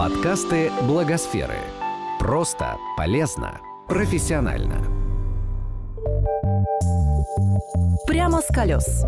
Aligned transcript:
Подкасты 0.00 0.72
Благосферы. 0.84 1.58
Просто, 2.18 2.78
полезно, 2.96 3.60
профессионально. 3.86 4.78
Прямо 8.06 8.40
с 8.40 8.46
колес. 8.46 9.04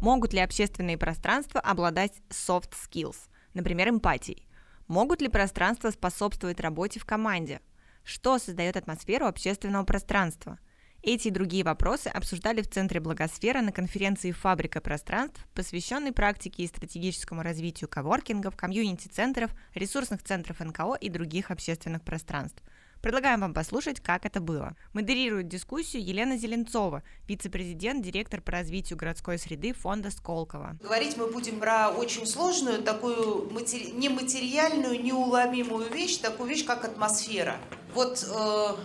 Могут 0.00 0.32
ли 0.32 0.38
общественные 0.38 0.96
пространства 0.96 1.60
обладать 1.60 2.12
soft 2.30 2.70
skills, 2.70 3.16
например, 3.52 3.88
эмпатией? 3.88 4.46
Могут 4.86 5.20
ли 5.22 5.26
пространства 5.26 5.90
способствовать 5.90 6.60
работе 6.60 7.00
в 7.00 7.04
команде? 7.04 7.60
Что 8.04 8.38
создает 8.38 8.76
атмосферу 8.76 9.26
общественного 9.26 9.82
пространства– 9.82 10.60
эти 11.02 11.28
и 11.28 11.30
другие 11.32 11.64
вопросы 11.64 12.06
обсуждали 12.06 12.62
в 12.62 12.70
Центре 12.70 13.00
Благосфера 13.00 13.60
на 13.60 13.72
конференции 13.72 14.30
«Фабрика 14.30 14.80
пространств», 14.80 15.44
посвященной 15.52 16.12
практике 16.12 16.62
и 16.62 16.68
стратегическому 16.68 17.42
развитию 17.42 17.88
коворкингов, 17.88 18.56
комьюнити-центров, 18.56 19.50
ресурсных 19.74 20.22
центров 20.22 20.60
НКО 20.60 20.94
и 21.00 21.08
других 21.08 21.50
общественных 21.50 22.02
пространств. 22.02 22.62
Предлагаем 23.02 23.40
вам 23.40 23.52
послушать, 23.52 23.98
как 23.98 24.24
это 24.24 24.40
было. 24.40 24.76
Модерирует 24.92 25.48
дискуссию 25.48 26.04
Елена 26.04 26.36
Зеленцова, 26.36 27.02
вице-президент, 27.26 28.04
директор 28.04 28.40
по 28.40 28.52
развитию 28.52 28.96
городской 28.96 29.38
среды 29.38 29.72
фонда 29.72 30.12
Сколково. 30.12 30.78
Говорить 30.80 31.16
мы 31.16 31.26
будем 31.26 31.58
про 31.58 31.88
очень 31.88 32.26
сложную, 32.26 32.80
такую 32.80 33.50
матери... 33.50 33.90
нематериальную, 33.90 35.02
неуломимую 35.02 35.92
вещь, 35.92 36.18
такую 36.18 36.48
вещь, 36.48 36.64
как 36.64 36.84
атмосфера. 36.84 37.56
Вот, 37.92 38.24
э, 38.24 38.76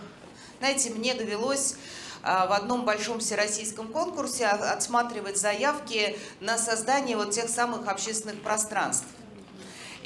знаете, 0.58 0.90
мне 0.90 1.14
довелось 1.14 1.76
в 2.22 2.52
одном 2.52 2.84
большом 2.84 3.20
всероссийском 3.20 3.88
конкурсе 3.88 4.46
отсматривать 4.46 5.38
заявки 5.38 6.18
на 6.40 6.58
создание 6.58 7.16
вот 7.16 7.30
тех 7.30 7.48
самых 7.48 7.88
общественных 7.88 8.42
пространств. 8.42 9.06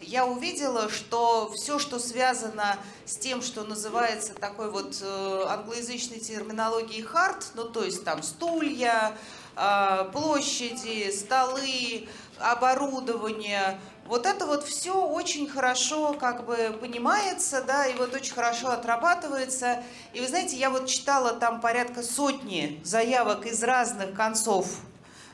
Я 0.02 0.26
увидела, 0.26 0.90
что 0.90 1.50
все, 1.56 1.78
что 1.78 1.98
связано 1.98 2.76
с 3.06 3.16
тем, 3.16 3.40
что 3.40 3.64
называется 3.64 4.34
такой 4.34 4.70
вот 4.70 4.98
э, 5.00 5.44
англоязычной 5.48 6.18
терминологией 6.18 7.02
хард, 7.02 7.52
ну 7.54 7.64
то 7.64 7.82
есть 7.82 8.04
там 8.04 8.22
стулья, 8.22 9.16
а, 9.54 10.04
площади, 10.04 11.10
столы, 11.10 12.08
оборудование, 12.42 13.78
вот 14.06 14.26
это 14.26 14.46
вот 14.46 14.64
все 14.64 14.94
очень 15.06 15.48
хорошо 15.48 16.14
как 16.14 16.44
бы 16.44 16.76
понимается, 16.80 17.62
да, 17.62 17.86
и 17.86 17.94
вот 17.94 18.14
очень 18.14 18.34
хорошо 18.34 18.70
отрабатывается. 18.70 19.82
И 20.12 20.20
вы 20.20 20.28
знаете, 20.28 20.56
я 20.56 20.70
вот 20.70 20.86
читала 20.86 21.32
там 21.32 21.60
порядка 21.60 22.02
сотни 22.02 22.80
заявок 22.84 23.46
из 23.46 23.62
разных 23.62 24.14
концов 24.14 24.66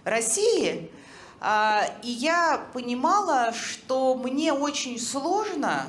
России, 0.05 0.91
а, 1.41 1.85
и 2.03 2.11
я 2.11 2.61
понимала, 2.73 3.53
что 3.53 4.15
мне 4.15 4.53
очень 4.53 5.01
сложно 5.01 5.87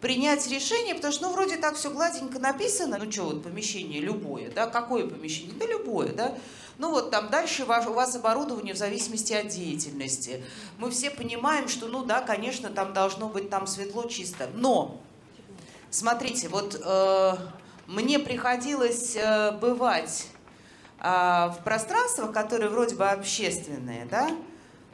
принять 0.00 0.46
решение, 0.48 0.94
потому 0.94 1.12
что, 1.12 1.28
ну, 1.28 1.32
вроде 1.32 1.56
так 1.56 1.76
все 1.76 1.90
гладенько 1.90 2.38
написано, 2.38 2.98
ну, 3.02 3.10
что, 3.10 3.24
вот 3.24 3.42
помещение 3.42 4.00
любое, 4.00 4.50
да, 4.50 4.66
какое 4.66 5.06
помещение? 5.06 5.54
Да, 5.58 5.66
любое, 5.66 6.12
да. 6.12 6.34
Ну 6.78 6.92
вот 6.92 7.10
там 7.10 7.28
дальше 7.28 7.64
у 7.64 7.92
вас 7.92 8.14
оборудование 8.14 8.72
в 8.72 8.76
зависимости 8.76 9.32
от 9.32 9.48
деятельности. 9.48 10.44
Мы 10.78 10.90
все 10.90 11.10
понимаем, 11.10 11.68
что, 11.68 11.88
ну 11.88 12.04
да, 12.04 12.20
конечно, 12.20 12.70
там 12.70 12.92
должно 12.92 13.28
быть 13.28 13.50
там 13.50 13.66
светло, 13.66 14.04
чисто. 14.04 14.48
Но, 14.54 15.00
смотрите, 15.90 16.48
вот 16.48 16.80
э, 16.80 17.32
мне 17.88 18.20
приходилось 18.20 19.16
э, 19.16 19.58
бывать 19.60 20.28
э, 21.00 21.04
в 21.04 21.58
пространствах, 21.64 22.32
которые 22.32 22.70
вроде 22.70 22.94
бы 22.94 23.08
общественные, 23.08 24.06
да, 24.06 24.30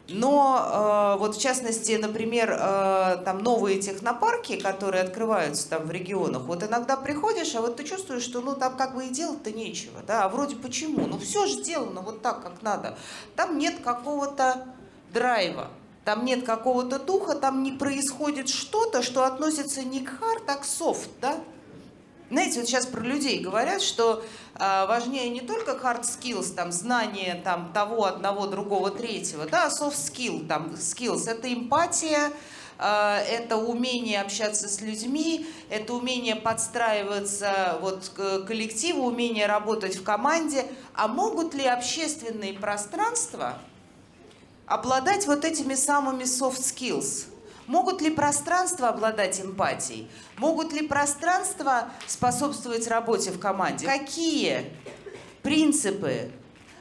но 0.09 1.15
э, 1.17 1.19
вот 1.19 1.35
в 1.35 1.41
частности, 1.41 1.93
например, 1.93 2.51
э, 2.51 3.23
там 3.25 3.39
новые 3.39 3.81
технопарки, 3.81 4.57
которые 4.57 5.03
открываются 5.03 5.69
там 5.71 5.87
в 5.87 5.91
регионах, 5.91 6.43
вот 6.43 6.63
иногда 6.63 6.97
приходишь, 6.97 7.55
а 7.55 7.63
вот 7.63 7.77
ты 7.77 7.85
чувствуешь, 7.85 8.23
что 8.23 8.43
ну 8.43 8.55
там 8.55 8.77
как 8.77 8.95
бы 8.95 9.07
и 9.07 9.09
делать-то 9.09 9.51
нечего, 9.51 10.01
да, 10.07 10.25
а 10.25 10.29
вроде 10.29 10.57
почему? 10.57 11.07
Ну 11.07 11.19
все 11.19 11.47
же 11.47 11.55
сделано 11.55 12.03
вот 12.03 12.21
так, 12.21 12.43
как 12.43 12.61
надо. 12.61 12.99
Там 13.35 13.57
нет 13.57 13.77
какого-то 13.83 14.67
драйва, 15.15 15.69
там 16.05 16.27
нет 16.27 16.45
какого-то 16.45 16.99
духа, 16.99 17.35
там 17.35 17.63
не 17.63 17.73
происходит 17.73 18.51
что-то, 18.51 19.03
что 19.03 19.25
относится 19.25 19.83
не 19.83 20.01
к 20.01 20.19
хард, 20.19 20.43
а 20.49 20.57
к 20.57 20.65
софт, 20.65 21.09
да? 21.23 21.37
Знаете, 22.35 22.59
вот 22.59 22.69
сейчас 22.69 22.87
про 22.87 23.01
людей 23.01 23.39
говорят, 23.39 23.81
что 23.81 24.25
э, 24.57 24.87
важнее 24.89 25.29
не 25.29 25.41
только 25.41 25.71
hard 25.71 26.03
skills, 26.03 26.53
там, 26.53 26.73
знание 26.73 27.41
там, 27.45 27.73
того, 27.73 28.07
одного, 28.07 28.49
другого, 28.49 28.91
третьего, 28.91 29.47
да, 29.47 29.67
а 29.67 29.69
soft 29.69 29.95
skill, 29.95 30.45
там, 30.45 30.73
skills, 30.73 31.31
это 31.31 31.55
эмпатия, 31.55 32.33
э, 32.81 33.19
это 33.31 33.57
умение 33.57 34.21
общаться 34.21 34.69
с 34.69 34.81
людьми, 34.81 35.47
это 35.71 35.95
умение 35.95 36.35
подстраиваться 36.35 37.79
вот, 37.81 38.11
к 38.13 38.41
коллективу, 38.47 39.07
умение 39.07 39.47
работать 39.47 39.95
в 39.95 40.03
команде. 40.03 40.67
А 40.93 41.07
могут 41.07 41.55
ли 41.55 41.65
общественные 41.65 42.55
пространства 42.55 43.61
обладать 44.67 45.29
вот 45.29 45.45
этими 45.45 45.77
самыми 45.77 46.25
soft 46.25 46.59
skills? 46.59 47.27
Могут 47.67 48.03
ли 48.03 48.11
пространства 48.11 48.89
обладать 48.89 49.41
эмпатией? 49.41 50.11
Могут 50.37 50.73
ли 50.73 50.87
пространства 50.87 51.89
способствовать 52.07 52.87
работе 52.89 53.31
в 53.31 53.39
команде? 53.39 53.87
Какие 53.87 54.71
принципы 55.43 56.31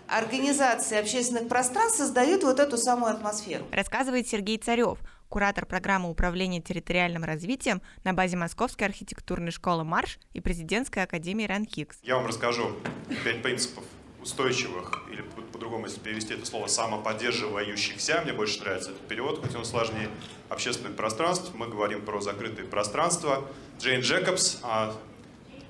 организации 0.08 0.98
общественных 0.98 1.48
пространств 1.48 2.00
создают 2.00 2.44
вот 2.44 2.60
эту 2.60 2.78
самую 2.78 3.14
атмосферу? 3.14 3.66
Рассказывает 3.72 4.28
Сергей 4.28 4.58
Царев, 4.58 5.00
куратор 5.30 5.66
программы 5.66 6.10
управления 6.10 6.62
территориальным 6.62 7.24
развитием 7.24 7.82
на 8.04 8.14
базе 8.14 8.36
Московской 8.36 8.86
архитектурной 8.86 9.52
школы 9.52 9.84
«Марш» 9.86 10.20
и 10.34 10.42
президентской 10.42 11.04
академии 11.04 11.46
РАНХИКС. 11.46 12.00
Я 12.04 12.18
вам 12.18 12.28
расскажу 12.28 12.76
пять 13.24 13.42
принципов 13.42 13.84
устойчивых, 14.24 15.04
или 15.12 15.22
по-другому, 15.52 15.86
если 15.86 16.00
перевести 16.00 16.34
это 16.34 16.46
слово, 16.46 16.68
самоподдерживающихся, 16.68 18.22
мне 18.24 18.34
больше 18.34 18.62
нравится 18.62 18.92
этот 18.92 19.06
перевод, 19.08 19.42
хоть 19.42 19.54
он 19.56 19.66
сложнее, 19.66 20.10
общественных 20.50 20.96
пространств. 20.96 21.52
Мы 21.54 21.68
говорим 21.68 22.02
про 22.02 22.22
закрытые 22.22 22.66
пространства. 22.66 23.46
Джейн 23.80 24.02
Джекобс 24.02 24.60
о 24.64 24.94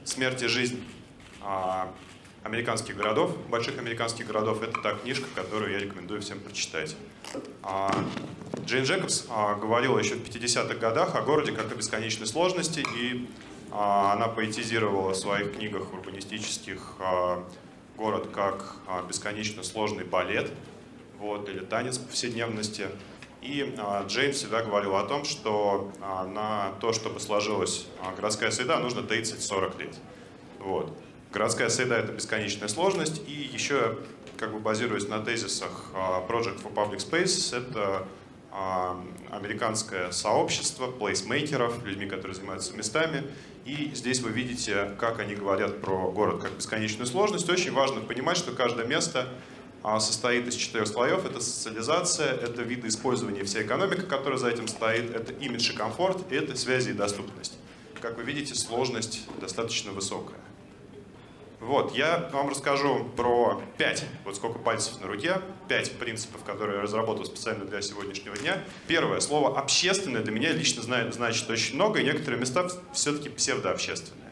смерти 0.03 0.45
и 0.45 0.47
жизнь 0.47 0.83
а, 1.41 1.91
американских 2.43 2.95
городов, 2.95 3.35
больших 3.49 3.79
американских 3.79 4.27
городов, 4.27 4.61
это 4.61 4.79
та 4.81 4.93
книжка, 4.93 5.25
которую 5.33 5.71
я 5.71 5.79
рекомендую 5.79 6.21
всем 6.21 6.39
прочитать. 6.39 6.95
А, 7.63 7.91
Джейн 8.65 8.83
Джекобс 8.83 9.25
а, 9.29 9.55
говорила 9.55 9.97
еще 9.97 10.15
в 10.15 10.23
50-х 10.23 10.75
годах 10.75 11.15
о 11.15 11.21
городе 11.21 11.53
как 11.53 11.71
о 11.71 11.75
бесконечной 11.75 12.27
сложности, 12.27 12.85
и 12.95 13.27
она 13.71 14.27
поэтизировала 14.27 15.13
в 15.13 15.15
своих 15.15 15.55
книгах 15.55 15.91
урбанистических 15.91 16.97
город 17.97 18.29
как 18.33 18.75
а, 18.87 19.03
бесконечно 19.03 19.63
сложный 19.63 20.03
балет, 20.03 20.51
вот, 21.19 21.47
или 21.49 21.59
танец 21.59 21.97
повседневности. 21.97 22.87
И 23.41 23.75
а, 23.77 24.05
Джеймс 24.07 24.37
всегда 24.37 24.63
говорил 24.63 24.95
о 24.95 25.03
том, 25.03 25.25
что 25.25 25.91
а, 26.01 26.25
на 26.25 26.71
то, 26.79 26.93
чтобы 26.93 27.19
сложилась 27.19 27.87
городская 28.15 28.51
среда, 28.51 28.79
нужно 28.79 29.01
30-40 29.01 29.79
лет. 29.79 29.95
Вот. 30.59 30.97
Городская 31.31 31.69
среда— 31.69 31.97
это 31.99 32.11
бесконечная 32.13 32.67
сложность, 32.67 33.21
и 33.27 33.31
еще, 33.31 33.97
как 34.37 34.53
бы 34.53 34.59
базируясь 34.59 35.07
на 35.07 35.19
тезисах 35.19 35.85
Project 36.27 36.61
for 36.63 36.71
Public 36.71 36.97
Space, 36.97 37.57
это 37.57 38.05
американское 39.31 40.11
сообщество 40.11 40.91
плейсмейкеров, 40.91 41.83
людьми, 41.83 42.05
которые 42.05 42.35
занимаются 42.35 42.77
местами. 42.77 43.23
И 43.65 43.91
здесь 43.93 44.19
вы 44.19 44.31
видите, 44.31 44.93
как 44.99 45.19
они 45.19 45.35
говорят 45.35 45.79
про 45.79 46.11
город 46.11 46.41
как 46.41 46.51
бесконечную 46.53 47.07
сложность. 47.07 47.49
Очень 47.49 47.71
важно 47.71 48.01
понимать, 48.01 48.35
что 48.35 48.51
каждое 48.51 48.85
место 48.85 49.29
а, 49.83 50.01
состоит 50.01 50.47
из 50.47 50.55
четырех 50.55 50.87
слоев. 50.87 51.25
Это 51.25 51.39
социализация, 51.39 52.33
это 52.33 52.61
виды 52.61 52.89
использования 52.89 53.43
всей 53.45 53.63
экономики, 53.63 54.01
которая 54.01 54.37
за 54.37 54.49
этим 54.49 54.67
стоит, 54.67 55.15
это 55.15 55.31
имидж 55.31 55.71
и 55.71 55.75
комфорт, 55.75 56.29
и 56.31 56.35
это 56.35 56.57
связи 56.57 56.89
и 56.89 56.93
доступность. 56.93 57.57
Как 58.01 58.17
вы 58.17 58.23
видите, 58.23 58.53
сложность 58.53 59.21
достаточно 59.39 59.91
высокая. 59.93 60.39
Вот, 61.65 61.95
я 61.95 62.29
вам 62.33 62.49
расскажу 62.49 63.05
про 63.15 63.61
пять, 63.77 64.03
вот 64.25 64.35
сколько 64.35 64.59
пальцев 64.59 64.99
на 64.99 65.07
руке, 65.07 65.39
пять 65.69 65.97
принципов, 65.97 66.43
которые 66.43 66.75
я 66.75 66.81
разработал 66.81 67.23
специально 67.23 67.63
для 67.63 67.81
сегодняшнего 67.81 68.35
дня. 68.35 68.61
Первое, 68.85 69.21
слово 69.21 69.57
«общественное» 69.57 70.21
для 70.21 70.33
меня 70.33 70.51
лично 70.51 70.83
значит 70.83 71.49
очень 71.49 71.75
много, 71.75 72.01
и 72.01 72.03
некоторые 72.03 72.41
места 72.41 72.67
все-таки 72.93 73.29
псевдообщественные. 73.29 74.29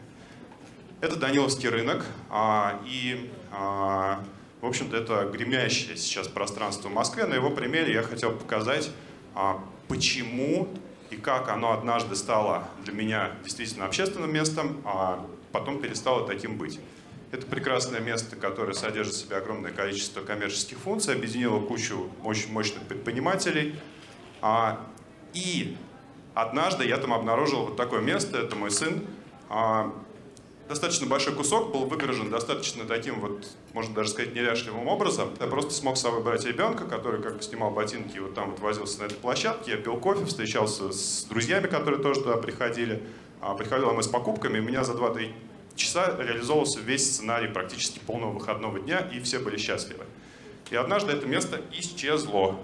Это 1.00 1.16
Даниловский 1.16 1.70
рынок, 1.70 2.04
а, 2.28 2.78
и, 2.84 3.30
а, 3.50 4.22
в 4.60 4.66
общем-то, 4.66 4.94
это 4.94 5.24
гремящее 5.32 5.96
сейчас 5.96 6.28
пространство 6.28 6.88
в 6.88 6.92
Москве. 6.92 7.24
На 7.24 7.32
его 7.32 7.48
примере 7.48 7.94
я 7.94 8.02
хотел 8.02 8.32
показать, 8.32 8.90
а, 9.34 9.58
почему 9.88 10.68
и 11.08 11.16
как 11.16 11.48
оно 11.48 11.72
однажды 11.72 12.14
стало 12.14 12.68
для 12.84 12.92
меня 12.92 13.30
действительно 13.42 13.86
общественным 13.86 14.30
местом, 14.34 14.82
а 14.84 15.26
потом 15.50 15.80
перестало 15.80 16.26
таким 16.26 16.58
быть. 16.58 16.78
Это 17.32 17.46
прекрасное 17.46 18.00
место, 18.00 18.36
которое 18.36 18.74
содержит 18.74 19.14
в 19.14 19.18
себе 19.20 19.36
огромное 19.36 19.72
количество 19.72 20.20
коммерческих 20.20 20.76
функций, 20.76 21.14
объединило 21.14 21.60
кучу 21.60 22.10
очень 22.22 22.52
мощных 22.52 22.82
предпринимателей. 22.82 23.74
А, 24.42 24.86
и 25.32 25.78
однажды 26.34 26.84
я 26.84 26.98
там 26.98 27.14
обнаружил 27.14 27.64
вот 27.64 27.78
такое 27.78 28.02
место, 28.02 28.36
это 28.36 28.54
мой 28.54 28.70
сын. 28.70 29.06
А, 29.48 29.94
достаточно 30.68 31.06
большой 31.06 31.34
кусок 31.34 31.72
был 31.72 31.86
выгорожен 31.86 32.28
достаточно 32.28 32.84
таким 32.84 33.18
вот, 33.18 33.46
можно 33.72 33.94
даже 33.94 34.10
сказать, 34.10 34.34
неряшливым 34.34 34.86
образом. 34.86 35.30
Я 35.40 35.46
просто 35.46 35.72
смог 35.72 35.96
с 35.96 36.02
собой 36.02 36.22
брать 36.22 36.44
ребенка, 36.44 36.84
который 36.84 37.22
как 37.22 37.38
бы 37.38 37.42
снимал 37.42 37.70
ботинки 37.70 38.14
и 38.14 38.20
вот 38.20 38.34
там 38.34 38.50
вот 38.50 38.60
возился 38.60 39.00
на 39.00 39.04
этой 39.04 39.16
площадке. 39.16 39.70
Я 39.70 39.76
пил 39.78 39.96
кофе, 39.96 40.26
встречался 40.26 40.92
с 40.92 41.24
друзьями, 41.30 41.66
которые 41.66 42.02
тоже 42.02 42.20
туда 42.20 42.36
приходили. 42.36 43.02
А, 43.40 43.54
приходил 43.54 43.90
мы 43.94 44.02
с 44.02 44.08
покупками, 44.08 44.60
меня 44.60 44.84
за 44.84 44.92
2-3 44.92 45.32
часа 45.76 46.16
реализовывался 46.18 46.80
весь 46.80 47.12
сценарий 47.12 47.48
практически 47.48 47.98
полного 47.98 48.32
выходного 48.32 48.78
дня, 48.78 48.98
и 49.12 49.20
все 49.20 49.38
были 49.38 49.56
счастливы. 49.56 50.04
И 50.70 50.76
однажды 50.76 51.12
это 51.12 51.26
место 51.26 51.60
исчезло. 51.72 52.58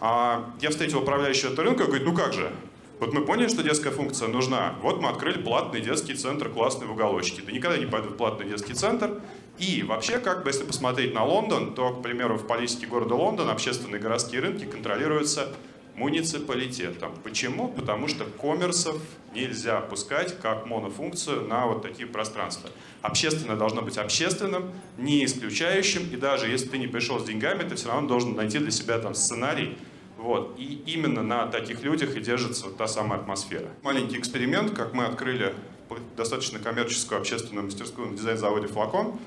А 0.00 0.52
я 0.60 0.70
встретил 0.70 1.00
управляющего 1.00 1.52
этого 1.52 1.68
рынка 1.68 1.84
и 1.84 1.86
говорит, 1.86 2.06
ну 2.06 2.14
как 2.14 2.32
же, 2.32 2.50
вот 2.98 3.12
мы 3.12 3.24
поняли, 3.24 3.48
что 3.48 3.62
детская 3.62 3.90
функция 3.90 4.28
нужна. 4.28 4.76
Вот 4.80 5.00
мы 5.00 5.08
открыли 5.08 5.42
платный 5.42 5.80
детский 5.80 6.14
центр 6.14 6.48
классный 6.48 6.86
в 6.86 6.92
уголочке. 6.92 7.42
Да 7.42 7.50
никогда 7.50 7.76
не 7.76 7.86
пойду 7.86 8.10
в 8.10 8.16
платный 8.16 8.48
детский 8.48 8.74
центр. 8.74 9.20
И 9.58 9.82
вообще, 9.82 10.18
как 10.18 10.44
бы, 10.44 10.50
если 10.50 10.64
посмотреть 10.64 11.12
на 11.12 11.24
Лондон, 11.24 11.74
то, 11.74 11.94
к 11.94 12.02
примеру, 12.02 12.36
в 12.36 12.46
политике 12.46 12.86
города 12.86 13.14
Лондон 13.14 13.50
общественные 13.50 14.00
городские 14.00 14.40
рынки 14.40 14.64
контролируются 14.64 15.48
муниципалитетом. 15.94 17.14
Почему? 17.22 17.68
Потому 17.68 18.08
что 18.08 18.24
коммерсов 18.24 18.96
нельзя 19.34 19.80
пускать 19.80 20.38
как 20.40 20.66
монофункцию 20.66 21.46
на 21.46 21.66
вот 21.66 21.82
такие 21.82 22.06
пространства. 22.08 22.70
Общественное 23.02 23.56
должно 23.56 23.82
быть 23.82 23.98
общественным, 23.98 24.72
не 24.98 25.24
исключающим, 25.24 26.08
и 26.10 26.16
даже 26.16 26.48
если 26.48 26.68
ты 26.68 26.78
не 26.78 26.86
пришел 26.86 27.18
с 27.18 27.24
деньгами, 27.24 27.68
ты 27.68 27.74
все 27.74 27.88
равно 27.88 28.08
должен 28.08 28.34
найти 28.34 28.58
для 28.58 28.70
себя 28.70 28.98
там 28.98 29.14
сценарий, 29.14 29.76
вот. 30.16 30.54
И 30.56 30.82
именно 30.86 31.22
на 31.22 31.46
таких 31.46 31.82
людях 31.82 32.16
и 32.16 32.20
держится 32.20 32.66
та 32.70 32.86
самая 32.86 33.20
атмосфера. 33.20 33.68
Маленький 33.82 34.18
эксперимент, 34.18 34.70
как 34.72 34.94
мы 34.94 35.04
открыли 35.04 35.54
достаточно 36.16 36.58
коммерческую 36.58 37.20
общественную 37.20 37.66
мастерскую 37.66 38.08
на 38.08 38.16
дизайн-заводе 38.16 38.68
«Флакон», 38.68 39.18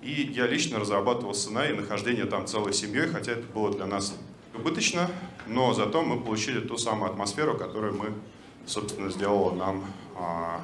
и 0.00 0.30
я 0.34 0.46
лично 0.46 0.78
разрабатывал 0.78 1.34
сценарий 1.34 1.74
нахождения 1.74 2.24
там 2.24 2.46
целой 2.46 2.72
семьей, 2.72 3.08
хотя 3.08 3.32
это 3.32 3.42
было 3.52 3.72
для 3.72 3.86
нас 3.86 4.14
убыточно, 4.54 5.10
но 5.46 5.72
зато 5.72 6.02
мы 6.02 6.20
получили 6.20 6.60
ту 6.60 6.76
самую 6.76 7.10
атмосферу, 7.10 7.56
которую 7.56 7.94
мы, 7.94 8.12
собственно, 8.66 9.10
сделала 9.10 9.54
нам 9.54 9.84
а, 10.16 10.60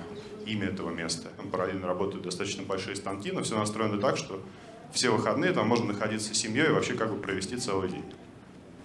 имя 0.46 0.66
этого 0.66 0.90
места. 0.90 1.28
Там 1.36 1.50
параллельно 1.50 1.86
работают 1.86 2.24
достаточно 2.24 2.62
большие 2.62 2.96
станки, 2.96 3.32
но 3.32 3.42
все 3.42 3.58
настроено 3.58 3.98
так, 3.98 4.16
что 4.16 4.40
все 4.92 5.10
выходные 5.10 5.52
там 5.52 5.68
можно 5.68 5.86
находиться 5.86 6.34
с 6.34 6.38
семьей 6.38 6.68
и 6.68 6.72
вообще 6.72 6.94
как 6.94 7.12
бы 7.12 7.20
провести 7.20 7.56
целый 7.56 7.90
день 7.90 8.04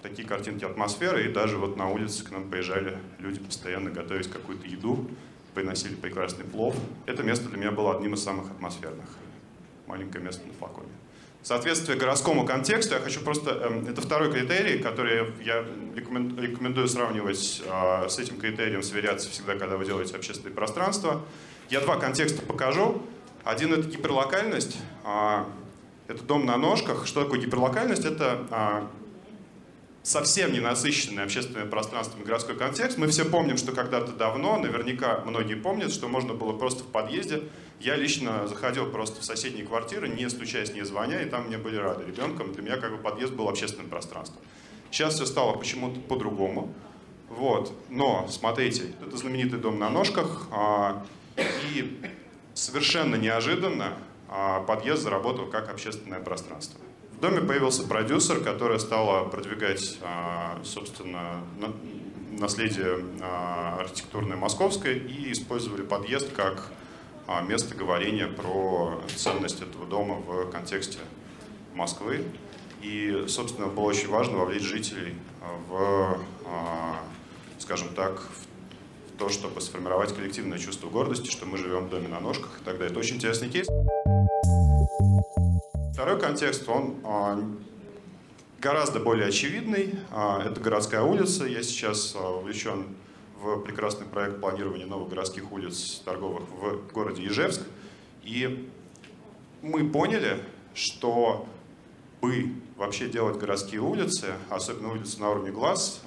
такие 0.08 0.26
картинки 0.26 0.64
атмосферы, 0.64 1.24
и 1.24 1.32
даже 1.32 1.58
вот 1.58 1.76
на 1.76 1.88
улице 1.88 2.24
к 2.24 2.30
нам 2.30 2.48
приезжали 2.48 2.98
люди 3.18 3.40
постоянно 3.40 3.90
готовить 3.90 4.28
какую-то 4.28 4.66
еду, 4.66 5.08
приносили 5.54 5.94
прекрасный 5.94 6.44
плов. 6.44 6.76
Это 7.06 7.22
место 7.22 7.48
для 7.48 7.58
меня 7.58 7.70
было 7.72 7.96
одним 7.96 8.14
из 8.14 8.22
самых 8.22 8.50
атмосферных. 8.50 9.08
Маленькое 9.86 10.22
место 10.22 10.46
на 10.46 10.52
флаконе. 10.54 10.88
Соответствие 11.46 11.96
городскому 11.96 12.44
контексту, 12.44 12.96
я 12.96 13.00
хочу 13.00 13.20
просто... 13.20 13.52
Э, 13.52 13.88
это 13.88 14.00
второй 14.00 14.32
критерий, 14.32 14.80
который 14.80 15.32
я 15.44 15.64
рекомендую 15.94 16.88
сравнивать 16.88 17.62
э, 17.64 18.08
с 18.08 18.18
этим 18.18 18.40
критерием, 18.40 18.82
сверяться 18.82 19.30
всегда, 19.30 19.54
когда 19.54 19.76
вы 19.76 19.84
делаете 19.84 20.16
общественное 20.16 20.52
пространство. 20.52 21.22
Я 21.70 21.82
два 21.82 22.00
контекста 22.00 22.42
покажу. 22.42 23.00
Один— 23.44 23.72
это 23.74 23.86
гиперлокальность. 23.86 24.76
Э, 25.04 25.44
это 26.08 26.24
дом 26.24 26.46
на 26.46 26.56
ножках. 26.56 27.06
Что 27.06 27.22
такое 27.22 27.38
гиперлокальность? 27.38 28.04
Это 28.04 28.88
совсем 30.06 30.52
не 30.52 30.60
насыщенное 30.60 31.24
общественное 31.24 31.66
пространство 31.66 32.22
городской 32.22 32.56
контекст. 32.56 32.96
Мы 32.96 33.08
все 33.08 33.24
помним, 33.24 33.56
что 33.56 33.72
когда-то 33.72 34.12
давно, 34.12 34.56
наверняка 34.56 35.22
многие 35.26 35.56
помнят, 35.56 35.92
что 35.92 36.06
можно 36.06 36.32
было 36.32 36.52
просто 36.52 36.84
в 36.84 36.86
подъезде. 36.86 37.42
Я 37.80 37.96
лично 37.96 38.46
заходил 38.46 38.88
просто 38.88 39.20
в 39.20 39.24
соседние 39.24 39.66
квартиры, 39.66 40.08
не 40.08 40.30
стучаясь, 40.30 40.72
не 40.72 40.84
звоня, 40.84 41.22
и 41.22 41.28
там 41.28 41.48
мне 41.48 41.58
были 41.58 41.74
рады 41.76 42.04
ребенком. 42.04 42.52
Для 42.52 42.62
меня 42.62 42.76
как 42.76 42.92
бы 42.92 42.98
подъезд 42.98 43.32
был 43.32 43.48
общественным 43.48 43.88
пространством. 43.90 44.40
Сейчас 44.92 45.14
все 45.14 45.26
стало 45.26 45.56
почему-то 45.56 45.98
по-другому. 45.98 46.72
Вот. 47.28 47.72
Но, 47.88 48.28
смотрите, 48.30 48.94
это 49.04 49.16
знаменитый 49.16 49.58
дом 49.58 49.80
на 49.80 49.90
ножках. 49.90 50.46
А, 50.52 51.04
и 51.36 52.00
совершенно 52.54 53.16
неожиданно 53.16 53.94
а, 54.28 54.60
подъезд 54.60 55.02
заработал 55.02 55.46
как 55.46 55.68
общественное 55.68 56.20
пространство. 56.20 56.80
В 57.16 57.20
доме 57.20 57.40
появился 57.40 57.82
продюсер, 57.84 58.40
которая 58.40 58.78
стала 58.78 59.26
продвигать, 59.26 59.96
а, 60.02 60.60
собственно, 60.62 61.40
наследие 62.38 63.02
а, 63.22 63.78
архитектурное 63.80 64.36
московское 64.36 64.92
и 64.92 65.32
использовали 65.32 65.80
подъезд 65.80 66.30
как 66.36 66.70
а, 67.26 67.40
место 67.40 67.74
говорения 67.74 68.26
про 68.26 69.00
ценность 69.16 69.62
этого 69.62 69.86
дома 69.86 70.16
в 70.16 70.50
контексте 70.50 70.98
Москвы. 71.74 72.22
И, 72.82 73.24
собственно, 73.28 73.68
было 73.68 73.84
очень 73.84 74.08
важно 74.08 74.36
вовлечь 74.36 74.62
жителей 74.62 75.14
в, 75.68 76.18
скажем 77.58 77.88
так, 77.94 78.20
в 78.20 79.18
то, 79.18 79.30
чтобы 79.30 79.62
сформировать 79.62 80.14
коллективное 80.14 80.58
чувство 80.58 80.90
гордости, 80.90 81.30
что 81.30 81.46
мы 81.46 81.56
живем 81.56 81.86
в 81.86 81.88
доме 81.88 82.08
на 82.08 82.20
ножках 82.20 82.60
и 82.60 82.64
так 82.64 82.74
далее. 82.74 82.90
Это 82.90 83.00
очень 83.00 83.16
интересный 83.16 83.48
кейс. 83.48 83.66
Второй 85.96 86.20
контекст, 86.20 86.68
он 86.68 86.96
а, 87.04 87.42
гораздо 88.60 89.00
более 89.00 89.28
очевидный. 89.28 89.94
А, 90.10 90.44
это 90.44 90.60
городская 90.60 91.00
улица. 91.00 91.46
Я 91.46 91.62
сейчас 91.62 92.14
а, 92.14 92.32
увлечен 92.32 92.84
в 93.40 93.62
прекрасный 93.62 94.04
проект 94.04 94.38
планирования 94.38 94.84
новых 94.84 95.08
городских 95.08 95.50
улиц 95.50 96.02
торговых 96.04 96.42
в 96.50 96.92
городе 96.92 97.26
Ижевск. 97.26 97.62
И 98.24 98.68
мы 99.62 99.88
поняли, 99.88 100.42
что 100.74 101.48
бы 102.20 102.52
вообще 102.76 103.08
делать 103.08 103.38
городские 103.38 103.80
улицы, 103.80 104.34
особенно 104.50 104.92
улицы 104.92 105.18
на 105.18 105.30
уровне 105.30 105.50
глаз, 105.50 106.02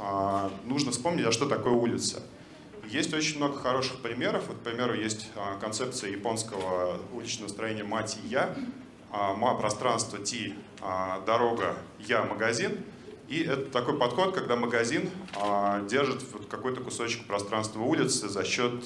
нужно 0.66 0.92
вспомнить, 0.92 1.26
а 1.26 1.32
что 1.32 1.48
такое 1.48 1.74
улица. 1.74 2.22
Есть 2.88 3.12
очень 3.16 3.38
много 3.38 3.58
хороших 3.58 4.04
примеров. 4.04 4.44
Вот, 4.50 4.58
к 4.58 4.60
примеру, 4.60 4.94
есть 4.94 5.32
концепция 5.60 6.12
японского 6.12 7.00
уличного 7.12 7.50
строения 7.50 7.84
«Мать 7.84 8.20
и 8.24 8.28
я», 8.28 8.56
а, 8.56 8.89
ма 9.12 9.56
пространство 9.56 10.20
Ти, 10.20 10.54
а, 10.82 11.22
дорога 11.26 11.76
Я 12.00 12.24
магазин. 12.24 12.78
И 13.28 13.42
это 13.44 13.70
такой 13.70 13.98
подход, 13.98 14.34
когда 14.34 14.56
магазин 14.56 15.10
а, 15.36 15.86
держит 15.88 16.24
какой-то 16.50 16.82
кусочек 16.82 17.26
пространства 17.26 17.82
улицы 17.82 18.28
за 18.28 18.44
счет 18.44 18.84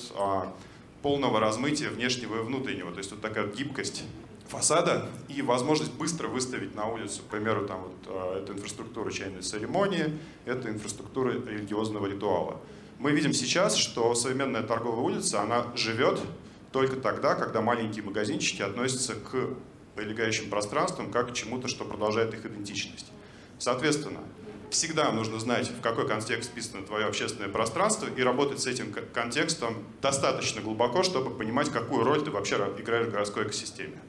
полного 1.01 1.39
размытия 1.39 1.89
внешнего 1.89 2.39
и 2.39 2.43
внутреннего. 2.43 2.91
То 2.91 2.97
есть 2.99 3.11
вот 3.11 3.21
такая 3.21 3.47
гибкость 3.47 4.03
фасада 4.47 5.09
и 5.27 5.41
возможность 5.41 5.93
быстро 5.93 6.27
выставить 6.27 6.75
на 6.75 6.87
улицу, 6.87 7.21
к 7.23 7.25
примеру, 7.25 7.65
там 7.65 7.81
вот, 7.81 8.37
это 8.37 8.53
инфраструктура 8.53 9.11
чайной 9.11 9.41
церемонии, 9.41 10.17
это 10.45 10.69
инфраструктура 10.69 11.31
религиозного 11.31 12.07
ритуала. 12.07 12.59
Мы 12.99 13.11
видим 13.11 13.33
сейчас, 13.33 13.75
что 13.75 14.13
современная 14.15 14.63
торговая 14.63 15.01
улица, 15.01 15.41
она 15.41 15.65
живет 15.75 16.21
только 16.71 16.95
тогда, 16.95 17.35
когда 17.35 17.61
маленькие 17.61 18.03
магазинчики 18.03 18.61
относятся 18.61 19.15
к 19.15 19.49
прилегающим 19.95 20.49
пространством 20.49 21.11
как 21.11 21.33
чему-то, 21.33 21.67
что 21.67 21.85
продолжает 21.85 22.33
их 22.33 22.45
идентичность. 22.45 23.07
Соответственно, 23.59 24.19
всегда 24.69 25.11
нужно 25.11 25.39
знать, 25.39 25.69
в 25.69 25.81
какой 25.81 26.07
контекст 26.07 26.51
вписано 26.51 26.85
твое 26.85 27.05
общественное 27.05 27.49
пространство 27.49 28.07
и 28.07 28.21
работать 28.23 28.59
с 28.59 28.67
этим 28.67 28.91
контекстом 29.13 29.83
достаточно 30.01 30.61
глубоко, 30.61 31.03
чтобы 31.03 31.31
понимать, 31.31 31.69
какую 31.69 32.03
роль 32.03 32.23
ты 32.23 32.31
вообще 32.31 32.55
играешь 32.77 33.07
в 33.07 33.11
городской 33.11 33.43
экосистеме. 33.43 33.99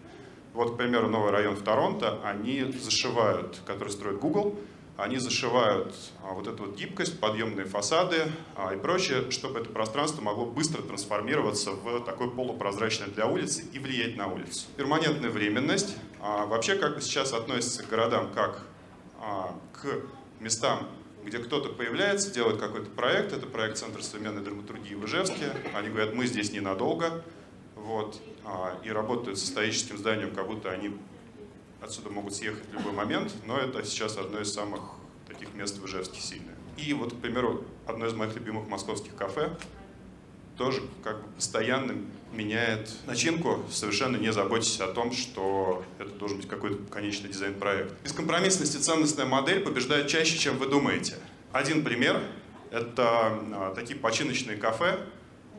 Вот, 0.55 0.75
к 0.75 0.77
примеру, 0.77 1.09
новый 1.09 1.33
район 1.33 1.57
в 1.57 1.63
Торонто, 1.63 2.21
они 2.25 2.73
зашивают, 2.81 3.61
который 3.67 3.91
строит 3.91 4.19
Google, 4.21 4.59
они 4.97 5.19
зашивают 5.19 5.95
а, 6.23 6.35
вот 6.35 6.47
эту 6.47 6.67
вот 6.67 6.77
гибкость, 6.77 7.19
подъемные 7.19 7.67
фасады 7.67 8.27
а, 8.55 8.75
и 8.75 8.79
прочее, 8.79 9.31
чтобы 9.31 9.61
это 9.61 9.71
пространство 9.71 10.23
могло 10.23 10.47
быстро 10.47 10.83
трансформироваться 10.83 11.73
в 11.73 12.05
такой 12.05 12.31
полупрозрачное 12.31 13.09
для 13.09 13.27
улицы 13.27 13.65
и 13.73 13.79
влиять 13.79 14.17
на 14.17 14.29
улицу. 14.29 14.67
Перманентная 14.77 15.31
временность. 15.31 15.97
А, 16.21 16.47
вообще 16.47 16.77
как 16.77 17.03
сейчас 17.03 17.33
относится 17.33 17.83
к 17.83 17.89
городам 17.89 18.33
как 18.33 18.63
к 19.73 19.87
местам, 20.41 20.87
где 21.25 21.39
кто-то 21.39 21.71
появляется, 21.71 22.31
делает 22.31 22.61
какой-то 22.61 22.91
проект, 22.91 23.33
это 23.33 23.47
проект 23.47 23.79
Центра 23.79 24.03
современной 24.03 24.43
драматургии 24.43 24.95
в 24.95 25.07
Ижевске, 25.07 25.51
они 25.73 25.89
говорят, 25.89 26.13
мы 26.13 26.27
здесь 26.27 26.53
ненадолго, 26.53 27.25
вот, 27.75 28.21
и 28.83 28.91
работают 28.91 29.39
с 29.39 29.45
историческим 29.45 29.97
зданием, 29.97 30.35
как 30.35 30.47
будто 30.47 30.71
они 30.71 30.95
отсюда 31.85 32.11
могут 32.11 32.35
съехать 32.35 32.65
в 32.71 32.73
любой 32.73 32.93
момент, 32.93 33.33
но 33.47 33.59
это 33.59 33.85
сейчас 33.85 34.17
одно 34.17 34.41
из 34.41 34.53
самых 34.53 34.81
таких 35.29 35.55
мест 35.55 35.79
в 35.79 35.87
Ижевске 35.87 36.21
сильное. 36.21 36.55
И 36.77 36.93
вот, 36.95 37.13
к 37.13 37.17
примеру, 37.17 37.65
одно 37.87 38.07
из 38.07 38.15
моих 38.15 38.35
любимых 38.35 38.69
московских 38.69 39.15
кафе 39.15 39.57
тоже 40.57 40.83
как 41.03 41.21
бы 41.21 41.29
постоянно 41.33 41.95
меняет 42.33 42.91
начинку, 43.07 43.65
совершенно 43.71 44.17
не 44.17 44.33
заботясь 44.33 44.81
о 44.81 44.89
том, 44.89 45.13
что 45.13 45.85
это 45.99 46.11
должен 46.11 46.39
быть 46.39 46.49
какой-то 46.49 46.79
конечный 46.91 47.29
дизайн-проект. 47.29 47.93
Бескомпромиссность 48.03 48.75
и 48.75 48.79
ценностная 48.79 49.27
модель 49.27 49.61
побеждают 49.61 50.09
чаще, 50.09 50.39
чем 50.39 50.59
вы 50.59 50.67
думаете. 50.67 51.17
Один 51.53 51.85
пример— 51.85 52.23
Это 52.71 53.39
а, 53.53 53.73
такие 53.73 53.97
починочные 53.97 54.57
кафе, 54.57 54.99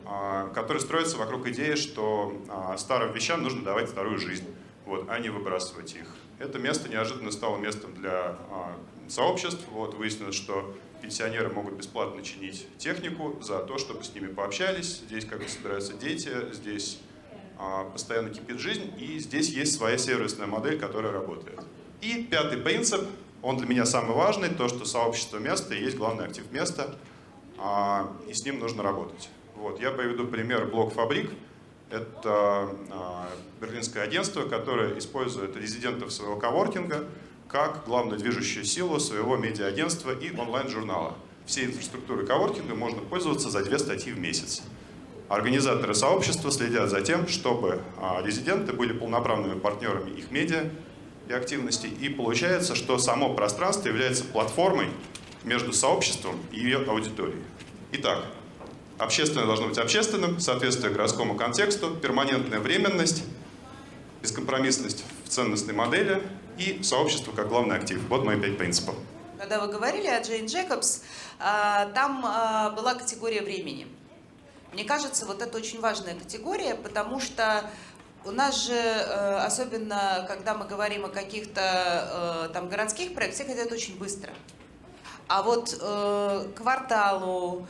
а, 0.04 0.48
которые 0.48 0.82
строятся 0.82 1.16
вокруг 1.16 1.46
идеи, 1.46 1.76
что 1.76 2.42
а, 2.50 2.76
старым 2.76 3.14
вещам 3.14 3.42
нужно 3.42 3.62
давать 3.62 3.88
вторую 3.88 4.18
жизнь, 4.18 4.44
вот, 4.86 5.06
а 5.08 5.18
не 5.18 5.28
выбрасывать 5.28 5.94
их. 5.94 6.06
Это 6.38 6.58
место 6.58 6.88
неожиданно 6.88 7.30
стало 7.30 7.58
местом 7.58 7.94
для 7.94 8.38
сообществ. 9.08 9.60
Вот, 9.70 9.94
выяснилось, 9.94 10.34
что 10.34 10.74
пенсионеры 11.02 11.50
могут 11.50 11.74
бесплатно 11.74 12.22
чинить 12.22 12.66
технику 12.78 13.38
за 13.42 13.58
то, 13.58 13.76
чтобы 13.76 14.02
с 14.02 14.14
ними 14.14 14.28
пообщались. 14.28 15.02
Здесь 15.06 15.26
как 15.26 15.42
бы 15.42 15.48
собираются 15.48 15.92
дети, 15.92 16.30
здесь 16.52 16.98
постоянно 17.92 18.30
кипит 18.30 18.58
жизнь, 18.58 18.92
и 18.98 19.18
здесь 19.18 19.50
есть 19.50 19.76
своя 19.76 19.98
сервисная 19.98 20.46
модель, 20.46 20.78
которая 20.78 21.12
работает. 21.12 21.60
И 22.00 22.24
пятый 22.24 22.58
принцип, 22.58 23.06
он 23.42 23.56
для 23.56 23.66
меня 23.66 23.86
самый 23.86 24.14
важный, 24.14 24.50
то, 24.50 24.68
что 24.68 24.84
сообщество 24.84 25.38
места 25.38 25.74
и 25.74 25.82
есть 25.82 25.96
главный 25.96 26.26
актив 26.26 26.50
места, 26.52 26.96
и 28.28 28.34
с 28.34 28.44
ним 28.44 28.58
нужно 28.58 28.82
работать. 28.82 29.30
Вот, 29.54 29.80
я 29.80 29.90
приведу 29.90 30.26
пример 30.26 30.66
блок 30.66 30.92
Фабрик. 30.92 31.30
Это 31.88 32.70
а, 32.90 33.28
берлинское 33.60 34.02
агентство, 34.02 34.42
которое 34.42 34.98
использует 34.98 35.56
резидентов 35.56 36.12
своего 36.12 36.36
коворкинга 36.36 37.04
как 37.48 37.84
главную 37.86 38.18
движущую 38.18 38.64
силу 38.64 38.98
своего 38.98 39.36
медиа-агентства 39.36 40.10
и 40.10 40.36
онлайн-журнала. 40.36 41.14
Всей 41.46 41.66
инфраструктурой 41.66 42.26
коворкинга 42.26 42.74
можно 42.74 43.00
пользоваться 43.02 43.50
за 43.50 43.64
две 43.64 43.78
статьи 43.78 44.12
в 44.12 44.18
месяц. 44.18 44.62
Организаторы 45.28 45.94
сообщества 45.94 46.50
следят 46.50 46.90
за 46.90 47.02
тем, 47.02 47.28
чтобы 47.28 47.80
а, 47.98 48.20
резиденты 48.24 48.72
были 48.72 48.92
полноправными 48.92 49.58
партнерами 49.58 50.10
их 50.10 50.32
медиа 50.32 50.70
и 51.28 51.32
активностей. 51.32 51.90
И 51.90 52.08
получается, 52.08 52.74
что 52.74 52.98
само 52.98 53.34
пространство 53.34 53.88
является 53.88 54.24
платформой 54.24 54.88
между 55.44 55.72
сообществом 55.72 56.36
и 56.50 56.60
ее 56.60 56.78
аудиторией. 56.78 57.42
Итак, 57.92 58.24
Общественное 58.98 59.46
должно 59.46 59.68
быть 59.68 59.78
общественным, 59.78 60.40
соответствие 60.40 60.90
городскому 60.90 61.36
контексту, 61.36 61.94
перманентная 61.94 62.60
временность, 62.60 63.24
бескомпромиссность 64.22 65.04
в 65.24 65.28
ценностной 65.28 65.74
модели 65.74 66.22
и 66.56 66.82
сообщество 66.82 67.32
как 67.32 67.48
главный 67.48 67.76
актив. 67.76 68.00
Вот 68.08 68.24
мои 68.24 68.40
пять 68.40 68.56
принципов. 68.56 68.94
Когда 69.38 69.60
вы 69.60 69.70
говорили 69.70 70.06
о 70.06 70.22
Джейн 70.22 70.46
Джекобс, 70.46 71.02
а, 71.38 71.86
там 71.94 72.24
а, 72.24 72.70
была 72.70 72.94
категория 72.94 73.42
времени. 73.42 73.86
Мне 74.72 74.84
кажется, 74.84 75.26
вот 75.26 75.42
это 75.42 75.58
очень 75.58 75.80
важная 75.80 76.14
категория, 76.14 76.74
потому 76.74 77.20
что 77.20 77.68
у 78.24 78.30
нас 78.30 78.66
же, 78.66 78.74
э, 78.74 79.36
особенно 79.38 80.24
когда 80.26 80.54
мы 80.54 80.66
говорим 80.66 81.04
о 81.04 81.08
каких-то 81.08 82.48
э, 82.48 82.52
там 82.52 82.68
городских 82.68 83.14
проектах, 83.14 83.46
все 83.46 83.54
хотят 83.54 83.72
очень 83.72 83.96
быстро. 83.96 84.32
А 85.28 85.42
вот 85.42 85.76
э, 85.80 86.48
кварталу, 86.56 87.66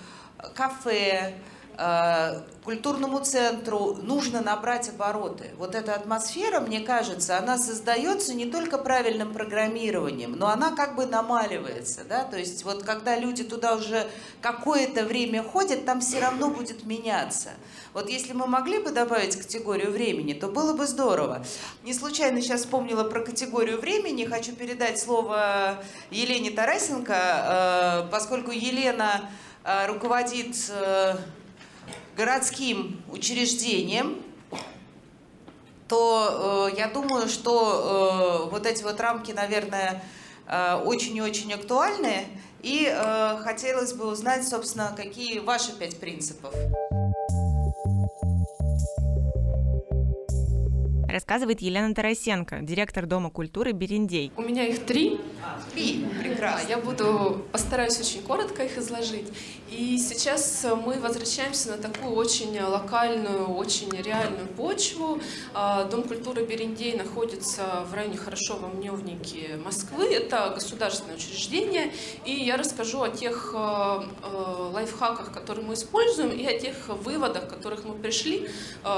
кафе, 0.55 1.35
э, 1.79 2.41
культурному 2.65 3.21
центру 3.21 3.97
нужно 4.03 4.41
набрать 4.41 4.89
обороты. 4.89 5.51
Вот 5.57 5.75
эта 5.75 5.95
атмосфера, 5.95 6.61
мне 6.61 6.81
кажется, 6.81 7.39
она 7.39 7.59
создается 7.59 8.35
не 8.35 8.47
только 8.47 8.77
правильным 8.79 9.33
программированием, 9.33 10.33
но 10.33 10.49
она 10.49 10.73
как 10.73 10.97
бы 10.97 11.07
намаливается. 11.07 12.03
Да? 12.09 12.25
То 12.25 12.37
есть 12.39 12.65
вот 12.65 12.83
когда 12.83 13.17
люди 13.17 13.45
туда 13.45 13.77
уже 13.77 14.07
какое-то 14.41 15.05
время 15.05 15.43
ходят, 15.43 15.85
там 15.85 16.01
все 16.01 16.19
равно 16.21 16.51
будет 16.51 16.85
меняться. 16.85 17.51
Вот 17.95 18.11
если 18.11 18.33
мы 18.33 18.47
могли 18.47 18.79
бы 18.79 18.91
добавить 18.91 19.37
категорию 19.37 19.93
времени, 19.93 20.33
то 20.33 20.49
было 20.49 20.73
бы 20.73 20.87
здорово. 20.87 21.45
Не 21.85 21.95
случайно 21.95 22.41
сейчас 22.43 22.63
вспомнила 22.63 23.05
про 23.05 23.21
категорию 23.21 23.81
времени. 23.81 24.25
Хочу 24.25 24.53
передать 24.57 24.99
слово 24.99 25.85
Елене 26.11 26.51
Тарасенко, 26.51 28.07
э, 28.07 28.11
поскольку 28.11 28.51
Елена 28.51 29.31
руководит 29.87 30.57
э, 30.71 31.17
городским 32.17 33.03
учреждением, 33.11 34.23
то 35.89 36.71
э, 36.73 36.77
я 36.79 36.89
думаю, 36.89 37.29
что 37.29 38.49
вот 38.51 38.67
эти 38.67 38.83
вот 38.83 39.01
рамки, 39.01 39.33
наверное, 39.33 40.03
очень 40.85 41.17
и 41.17 41.21
очень 41.21 41.53
актуальны. 41.53 42.27
И 42.63 42.87
хотелось 43.43 43.93
бы 43.93 44.07
узнать, 44.07 44.47
собственно, 44.49 44.93
какие 44.97 45.41
ваши 45.41 45.73
пять 45.73 45.99
принципов. 46.01 46.55
Рассказывает 51.17 51.63
Елена 51.63 51.95
Тарасенко, 51.95 52.59
директор 52.61 53.07
Дома 53.07 53.31
культуры 53.31 53.73
«Берендей». 53.73 54.31
У 54.37 54.43
меня 54.43 54.67
их 54.67 54.85
три. 54.85 55.19
Три, 55.73 56.05
прекрасно. 56.21 56.69
Я 56.69 56.77
буду, 56.77 57.43
постараюсь 57.53 57.99
очень 57.99 58.21
коротко 58.21 58.65
их 58.65 58.77
изложить. 58.77 59.27
И 59.71 59.97
сейчас 59.99 60.67
мы 60.85 61.01
возвращаемся 61.01 61.71
на 61.71 61.79
такую 61.79 62.15
очень 62.15 62.61
локальную, 62.61 63.47
очень 63.47 63.91
реальную 63.91 64.47
почву. 64.49 65.19
А, 65.55 65.85
Дом 65.85 66.03
культуры 66.03 66.45
«Берендей» 66.45 66.95
находится 66.97 67.87
в 67.91 67.95
районе 67.95 68.19
Хорошова-Мневники 68.19 69.57
Москвы. 69.65 70.13
Это 70.13 70.53
государственное 70.55 71.17
учреждение. 71.17 71.93
И 72.27 72.33
я 72.33 72.59
расскажу 72.59 73.01
о 73.03 73.09
тех 73.09 73.53
а, 73.57 74.05
а, 74.23 74.71
лайфхаках, 74.75 75.33
которые 75.33 75.65
мы 75.65 75.75
используем, 75.75 76.31
и 76.31 76.45
о 76.45 76.59
тех 76.59 76.75
выводах, 76.89 77.49
к 77.49 77.51
которых 77.55 77.85
мы 77.85 77.95
пришли, 77.95 78.49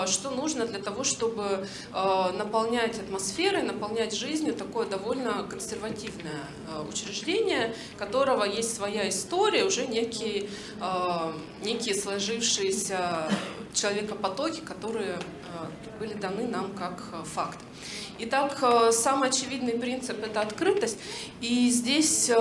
что 0.06 0.30
нужно 0.30 0.66
для 0.66 0.80
того, 0.80 1.04
чтобы 1.04 1.66
Э, 1.92 2.07
наполнять 2.32 2.98
атмосферой, 2.98 3.62
наполнять 3.62 4.14
жизнью 4.14 4.54
такое 4.54 4.86
довольно 4.86 5.44
консервативное 5.44 6.44
э, 6.68 6.84
учреждение, 6.88 7.74
которого 7.96 8.44
есть 8.44 8.74
своя 8.74 9.08
история, 9.08 9.64
уже 9.64 9.86
некие, 9.86 10.48
э, 10.80 11.32
некие 11.62 11.94
сложившиеся 11.94 13.28
человекопотоки, 13.74 14.60
которые 14.60 15.18
были 15.98 16.14
даны 16.14 16.46
нам 16.46 16.72
как 16.74 17.02
факт. 17.24 17.58
Итак, 18.20 18.58
э, 18.62 18.90
самый 18.90 19.28
очевидный 19.28 19.74
принцип– 19.74 20.24
это 20.24 20.40
открытость. 20.40 20.98
И 21.40 21.70
здесь 21.70 22.28
э, 22.28 22.34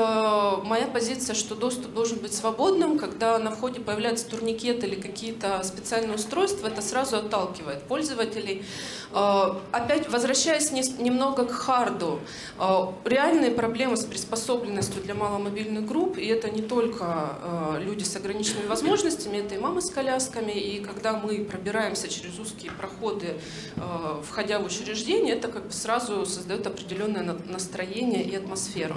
моя 0.63 0.87
позиция, 0.87 1.35
что 1.35 1.53
доступ 1.53 1.93
должен 1.93 2.17
быть 2.17 2.33
свободным. 2.33 2.97
Когда 2.97 3.37
на 3.37 3.51
входе 3.51 3.79
появляется 3.79 4.27
турникет 4.27 4.83
или 4.83 4.95
какие-то 4.95 5.61
специальные 5.61 6.15
устройства, 6.15 6.65
это 6.65 6.81
сразу 6.81 7.17
отталкивает 7.17 7.83
пользователей. 7.83 8.65
Э, 9.13 9.53
опять, 9.71 10.09
возвращаясь 10.09 10.71
немного 10.71 11.45
к 11.45 11.51
hard 11.51 11.98
у, 11.98 12.21
реальные 13.05 13.51
проблемы 13.51 13.97
с 13.97 14.03
приспособленностью 14.03 15.03
для 15.03 15.13
маломобильных 15.13 15.85
групп, 15.85 16.17
и 16.17 16.25
это 16.25 16.49
не 16.49 16.61
только 16.61 17.77
люди 17.79 18.03
с 18.03 18.15
ограниченными 18.15 18.67
возможностями, 18.67 19.37
это 19.37 19.55
и 19.55 19.57
мамы 19.59 19.81
с 19.81 19.91
колясками, 19.91 20.51
и 20.53 20.79
когда 20.79 21.13
мы 21.13 21.45
пробираемся 21.45 22.07
через 22.07 22.39
узкие 22.39 22.71
проходы, 22.71 23.35
входя 24.23 24.59
в 24.59 24.65
учреждение, 24.65 25.35
это 25.35 25.47
как 25.47 25.66
сразу 25.71 26.25
создает 26.25 26.67
определенное 26.67 27.23
настроение 27.47 28.23
и 28.23 28.35
атмосферу. 28.35 28.95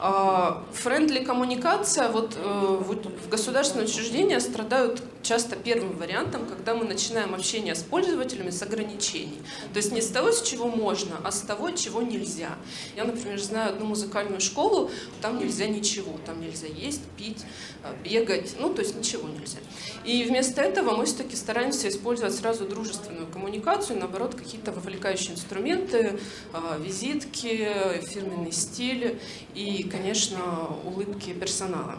А, 0.00 0.64
friendly 0.72 1.24
коммуникация, 1.24 2.08
вот 2.08 2.36
э, 2.36 2.76
в 2.80 3.28
государственные 3.28 3.86
учреждения 3.86 4.38
страдают 4.38 5.02
часто 5.22 5.56
первым 5.56 5.96
вариантом, 5.96 6.46
когда 6.46 6.74
мы 6.74 6.84
начинаем 6.84 7.34
общение 7.34 7.74
с 7.74 7.82
пользователями 7.82 8.50
с 8.50 8.62
ограничений. 8.62 9.40
То 9.72 9.78
есть 9.78 9.90
не 9.90 10.00
с 10.00 10.06
того, 10.06 10.30
с 10.30 10.42
чего 10.42 10.68
можно, 10.68 11.16
а 11.24 11.32
с 11.32 11.40
того, 11.40 11.72
чего 11.72 12.00
нельзя. 12.00 12.50
Я, 12.96 13.04
например, 13.04 13.40
знаю 13.40 13.70
одну 13.70 13.86
музыкальную 13.86 14.40
школу, 14.40 14.90
там 15.20 15.38
нельзя 15.40 15.66
ничего, 15.66 16.12
там 16.24 16.40
нельзя 16.40 16.68
есть, 16.68 17.02
пить, 17.16 17.44
э, 17.82 17.92
бегать, 18.08 18.54
ну, 18.60 18.72
то 18.72 18.82
есть 18.82 18.94
ничего 18.94 19.28
нельзя. 19.28 19.58
И 20.04 20.22
вместо 20.22 20.62
этого 20.62 20.96
мы 20.96 21.06
все-таки 21.06 21.34
стараемся 21.34 21.88
использовать 21.88 22.34
сразу 22.34 22.66
дружественную 22.66 23.26
коммуникацию, 23.26 23.98
наоборот, 23.98 24.36
какие-то 24.36 24.70
вовлекающие 24.70 25.32
инструменты, 25.32 26.20
э, 26.52 26.78
визитки, 26.80 27.68
фирменный 28.06 28.52
стиль 28.52 29.18
и 29.54 29.87
конечно, 29.90 30.68
улыбки 30.84 31.32
персонала. 31.32 31.96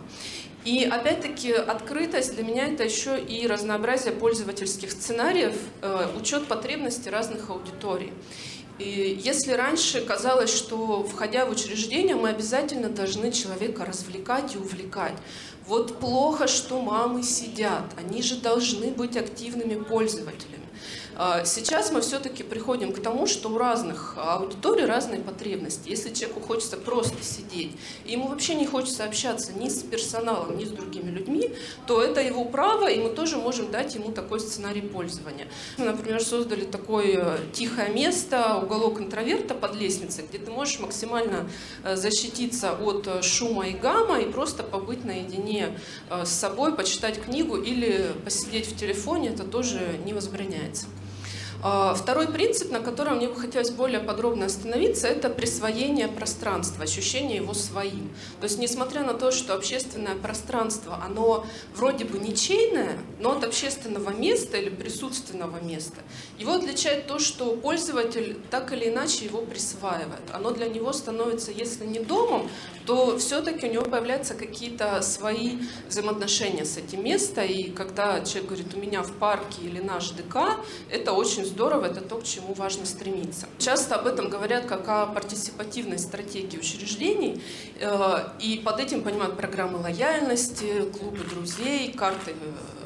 И 0.66 0.84
опять-таки 0.84 1.54
открытость 1.54 2.36
для 2.36 2.44
меня 2.44 2.68
это 2.68 2.84
еще 2.84 3.20
и 3.20 3.48
разнообразие 3.48 4.14
пользовательских 4.14 4.92
сценариев, 4.92 5.56
э, 5.82 6.08
учет 6.20 6.48
потребностей 6.48 7.10
разных 7.10 7.50
аудиторий. 7.50 8.12
И 8.78 9.20
если 9.24 9.54
раньше 9.54 10.02
казалось, 10.02 10.54
что 10.54 11.04
входя 11.04 11.46
в 11.46 11.52
учреждение, 11.52 12.16
мы 12.16 12.30
обязательно 12.30 12.90
должны 12.90 13.32
человека 13.32 13.86
развлекать 13.86 14.56
и 14.56 14.58
увлекать. 14.58 15.16
Вот 15.68 16.00
плохо, 16.00 16.48
что 16.48 16.82
мамы 16.82 17.24
сидят, 17.24 17.84
они 17.98 18.22
же 18.22 18.36
должны 18.36 18.92
быть 18.92 19.18
активными 19.18 19.82
пользователями 19.84 20.59
сейчас 21.44 21.92
мы 21.92 22.02
все-таки 22.02 22.44
приходим 22.44 22.94
к 22.94 23.02
тому, 23.02 23.28
что 23.28 23.50
у 23.50 23.58
разных 23.58 24.16
аудиторий 24.18 24.86
разные 24.86 25.22
потребности. 25.22 25.90
Если 25.90 26.14
человеку 26.14 26.42
хочется 26.42 26.78
просто 26.78 27.24
сидеть, 27.24 27.72
и 28.06 28.14
ему 28.14 28.28
вообще 28.28 28.56
не 28.56 28.66
хочется 28.66 29.04
общаться 29.04 29.54
ни 29.54 29.70
с 29.70 29.84
персоналом, 29.84 30.58
ни 30.58 30.66
с 30.66 30.70
другими 30.70 31.10
людьми, 31.12 31.54
то 31.88 32.02
это 32.02 32.22
его 32.22 32.46
право, 32.46 32.90
и 32.90 33.00
мы 33.00 33.10
тоже 33.10 33.38
можем 33.38 33.72
дать 33.72 33.96
ему 33.96 34.12
такой 34.12 34.40
сценарий 34.40 34.82
пользования. 34.82 35.48
Мы, 35.78 35.86
например, 35.86 36.24
создали 36.24 36.66
такое 36.66 37.40
тихое 37.54 37.90
место, 37.90 38.60
уголок 38.62 39.00
интроверта 39.00 39.54
под 39.54 39.76
лестницей, 39.76 40.26
где 40.28 40.40
ты 40.40 40.52
можешь 40.52 40.80
максимально 40.80 41.50
э, 41.84 41.96
защититься 41.96 42.74
от 42.74 43.08
э, 43.08 43.22
шума 43.22 43.68
и 43.68 43.74
гамма 43.74 44.20
и 44.20 44.32
просто 44.32 44.64
побыть 44.64 45.04
наедине 45.06 45.80
э, 46.10 46.26
с 46.26 46.30
собой, 46.30 46.76
почитать 46.76 47.22
книгу 47.22 47.58
или 47.58 48.12
посидеть 48.24 48.68
в 48.68 48.78
телефоне, 48.78 49.30
это 49.30 49.44
тоже 49.44 49.80
не 50.06 50.14
возбраняется. 50.14 50.86
А, 51.62 51.94
второй 51.94 52.28
принцип, 52.28 52.72
на 52.72 52.80
котором 52.80 53.18
мне 53.18 53.28
бы 53.28 53.36
хотелось 53.36 53.70
более 53.70 54.00
подробно 54.00 54.46
остановиться, 54.46 55.08
это 55.08 55.30
присвоение 55.30 56.08
пространства, 56.08 56.86
ощущение 56.86 57.38
его 57.38 57.54
своим. 57.54 58.10
То 58.40 58.46
есть, 58.46 58.60
несмотря 58.60 59.04
на 59.04 59.14
то, 59.14 59.32
что 59.32 59.54
общественное 59.54 60.16
пространство, 60.16 61.02
оно 61.04 61.46
вроде 61.76 62.06
бы 62.06 62.18
ничейное, 62.18 62.98
но 63.20 63.32
от 63.32 63.44
общественного 63.44 64.12
места 64.12 64.58
или 64.58 64.70
присутственного 64.70 65.62
места, 65.62 66.02
его 66.38 66.54
отличает 66.54 67.08
то, 67.08 67.20
что 67.20 67.58
пользователь 67.58 68.38
так 68.50 68.72
или 68.72 68.88
иначе 68.88 69.26
его 69.26 69.42
присваивает. 69.42 70.22
Оно 70.32 70.52
для 70.52 70.70
него 70.70 70.94
становится, 70.94 71.52
если 71.52 71.86
не 71.86 72.00
домом, 72.00 72.50
то 72.86 73.18
все-таки 73.18 73.68
у 73.68 73.72
него 73.72 73.84
появляются 73.84 74.34
какие-то 74.34 75.02
свои 75.02 75.58
взаимоотношения 75.90 76.64
с 76.64 76.78
этим 76.78 77.04
местом. 77.04 77.44
И 77.44 77.70
когда 77.72 78.22
человек 78.22 78.46
говорит, 78.46 78.74
у 78.74 78.80
меня 78.80 79.04
в 79.04 79.12
парке 79.14 79.62
или 79.64 79.80
наш 79.80 80.12
ДК, 80.12 80.58
это 80.90 81.12
очень 81.12 81.49
здорово, 81.50 81.86
это 81.86 82.02
то, 82.02 82.16
к 82.18 82.24
чему 82.24 82.54
важно 82.54 82.86
стремиться. 82.86 83.48
Часто 83.58 83.96
об 83.96 84.08
этом 84.08 84.30
говорят 84.30 84.66
как 84.66 84.88
о 84.88 85.06
партиципативной 85.08 86.00
стратегии 86.00 86.58
учреждений, 86.58 87.42
э, 87.80 88.18
и 88.40 88.62
под 88.64 88.80
этим 88.80 89.04
понимают 89.04 89.36
программы 89.36 89.80
лояльности, 89.80 90.90
клубы 90.98 91.24
друзей, 91.24 91.92
карты 91.94 92.32
э, 92.32 92.80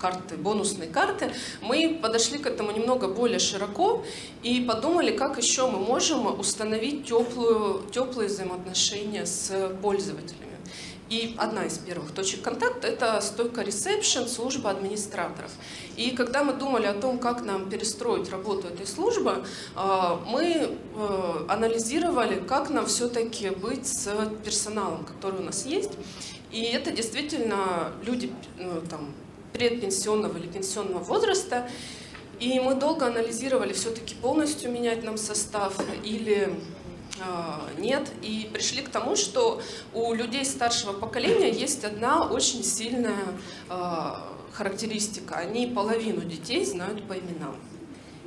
карты, 0.00 0.36
бонусные 0.36 0.88
карты, 0.88 1.30
мы 1.60 1.98
подошли 2.02 2.38
к 2.38 2.46
этому 2.46 2.72
немного 2.72 3.06
более 3.06 3.38
широко 3.38 4.02
и 4.42 4.60
подумали, 4.62 5.16
как 5.16 5.36
еще 5.36 5.70
мы 5.70 5.78
можем 5.78 6.40
установить 6.40 7.06
теплую, 7.06 7.82
теплые 7.92 8.28
взаимоотношения 8.28 9.26
с 9.26 9.52
пользователями. 9.82 10.49
И 11.10 11.34
одна 11.38 11.66
из 11.66 11.76
первых 11.76 12.12
точек 12.12 12.42
контакта– 12.42 12.86
это 12.88 13.20
стойка 13.20 13.62
ресепшн, 13.62 14.28
служба 14.28 14.70
администраторов. 14.70 15.50
И 15.96 16.12
когда 16.12 16.44
мы 16.44 16.52
думали 16.52 16.86
о 16.86 16.94
том, 16.94 17.18
как 17.18 17.44
нам 17.44 17.68
перестроить 17.68 18.30
работу 18.30 18.68
этой 18.68 18.86
службы, 18.86 19.44
а, 19.74 20.22
мы 20.24 20.70
э, 20.94 21.44
анализировали, 21.48 22.38
как 22.38 22.70
нам 22.70 22.86
все-таки 22.86 23.50
быть 23.50 23.88
с 23.88 24.08
персоналом, 24.44 25.04
который 25.04 25.40
у 25.40 25.42
нас 25.42 25.66
есть. 25.66 25.90
И 26.52 26.62
это 26.62 26.92
действительно 26.92 27.92
люди 28.04 28.32
ну, 28.56 28.80
там, 28.88 29.12
предпенсионного 29.52 30.38
или 30.38 30.46
пенсионного 30.46 31.02
возраста. 31.02 31.68
И 32.38 32.60
мы 32.60 32.76
долго 32.76 33.06
анализировали, 33.06 33.72
все-таки 33.72 34.14
полностью 34.14 34.70
менять 34.70 35.02
нам 35.02 35.18
состав 35.18 35.74
или 36.04 36.54
а, 36.54 36.79
нет. 37.78 38.10
И 38.22 38.50
пришли 38.52 38.82
к 38.82 38.88
тому, 38.88 39.16
что 39.16 39.60
у 39.92 40.12
людей 40.14 40.44
старшего 40.44 40.92
поколения 40.92 41.50
есть 41.50 41.84
одна 41.84 42.26
очень 42.26 42.64
сильная 42.64 43.24
а, 43.68 44.26
характеристика. 44.52 45.36
Они 45.36 45.66
половину 45.66 46.22
детей 46.22 46.64
знают 46.64 47.06
по 47.06 47.14
именам. 47.14 47.56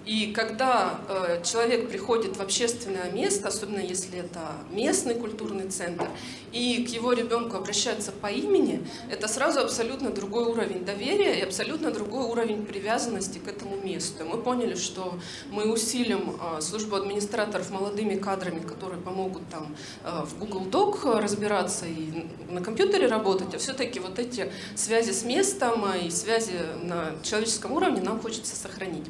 И 0.05 0.33
когда 0.33 0.99
э, 1.07 1.41
человек 1.43 1.87
приходит 1.89 2.35
в 2.35 2.41
общественное 2.41 3.09
место, 3.11 3.47
особенно 3.47 3.79
если 3.79 4.19
это 4.19 4.51
местный 4.69 5.15
культурный 5.15 5.69
центр, 5.69 6.07
и 6.51 6.85
к 6.85 6.89
его 6.89 7.13
ребенку 7.13 7.55
обращаются 7.55 8.11
по 8.11 8.27
имени, 8.27 8.85
это 9.09 9.29
сразу 9.29 9.61
абсолютно 9.61 10.09
другой 10.09 10.43
уровень 10.43 10.83
доверия 10.83 11.39
и 11.39 11.41
абсолютно 11.41 11.89
другой 11.91 12.25
уровень 12.25 12.65
привязанности 12.65 13.39
к 13.39 13.47
этому 13.47 13.77
месту. 13.77 14.25
Мы 14.25 14.41
поняли, 14.41 14.75
что 14.75 15.17
мы 15.49 15.71
усилим 15.71 16.35
э, 16.57 16.61
службу 16.61 16.97
администраторов 16.97 17.69
молодыми 17.69 18.15
кадрами, 18.15 18.59
которые 18.59 19.01
помогут 19.01 19.43
там 19.49 19.73
э, 20.03 20.25
в 20.25 20.37
Google 20.37 20.65
Doc 20.65 21.17
разбираться 21.21 21.85
и 21.85 22.27
на 22.49 22.61
компьютере 22.61 23.07
работать, 23.07 23.55
а 23.55 23.57
все-таки 23.57 24.01
вот 24.01 24.19
эти 24.19 24.51
связи 24.75 25.11
с 25.11 25.23
местом 25.23 25.85
и 25.95 26.09
связи 26.09 26.59
на 26.81 27.13
человеческом 27.23 27.71
уровне 27.71 28.01
нам 28.01 28.19
хочется 28.19 28.55
сохранить. 28.57 29.05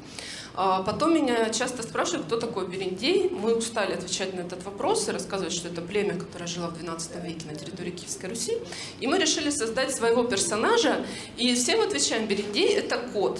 А 0.56 0.84
потом 0.84 1.16
меня 1.16 1.50
часто 1.50 1.82
спрашивают, 1.82 2.28
кто 2.28 2.38
такой 2.38 2.68
Берендей. 2.68 3.30
Мы 3.30 3.56
устали 3.56 3.94
отвечать 3.94 4.36
на 4.36 4.42
этот 4.42 4.64
вопрос 4.64 5.10
и 5.10 5.12
рассказывать, 5.12 5.54
что 5.54 5.68
это 5.68 5.82
племя, 5.82 6.18
которое 6.20 6.46
жило 6.46 6.68
в 6.68 6.80
XII 6.80 7.26
веке 7.26 7.48
на 7.48 7.56
территории 7.56 7.92
Киевской 7.92 8.28
Руси. 8.28 8.58
И 9.00 9.08
мы 9.08 9.18
решили 9.18 9.50
создать 9.50 9.96
своего 9.96 10.24
персонажа, 10.24 11.06
и 11.38 11.56
всем 11.56 11.82
отвечаем, 11.82 12.28
Берендей– 12.28 12.70
это 12.76 12.98
кот. 12.98 13.40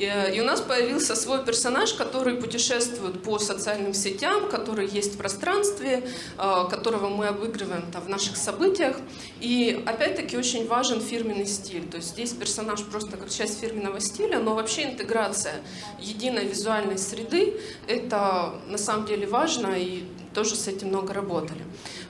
Э, 0.00 0.34
и 0.34 0.40
у 0.40 0.44
нас 0.44 0.60
появился 0.60 1.14
свой 1.14 1.44
персонаж, 1.44 1.92
который 1.92 2.34
путешествует 2.36 3.22
по 3.22 3.38
социальным 3.38 3.94
сетям, 3.94 4.48
который 4.48 4.88
есть 4.88 5.14
в 5.14 5.18
пространстве, 5.18 6.08
э, 6.38 6.64
которого 6.70 7.08
мы 7.08 7.26
обыгрываем 7.26 7.90
там, 7.92 8.02
в 8.02 8.08
наших 8.08 8.36
событиях. 8.36 8.96
И 9.40 9.82
опять-таки 9.86 10.36
очень 10.36 10.66
важен 10.66 11.00
фирменный 11.00 11.46
стиль. 11.46 11.86
То 11.86 11.98
есть 11.98 12.10
здесь 12.10 12.32
персонаж 12.32 12.82
просто 12.84 13.16
как 13.16 13.30
часть 13.30 13.60
фирменного 13.60 14.00
стиля, 14.00 14.38
но 14.38 14.54
вообще 14.54 14.84
интеграция 14.84 15.54
единой 16.00 16.46
визуальной 16.46 16.98
среды– 16.98 17.60
это 17.86 18.54
на 18.68 18.78
самом 18.78 19.06
деле 19.06 19.26
важно, 19.26 19.74
и 19.76 20.04
тоже 20.34 20.56
с 20.56 20.68
этим 20.68 20.88
много 20.88 21.12
работали. 21.12 21.62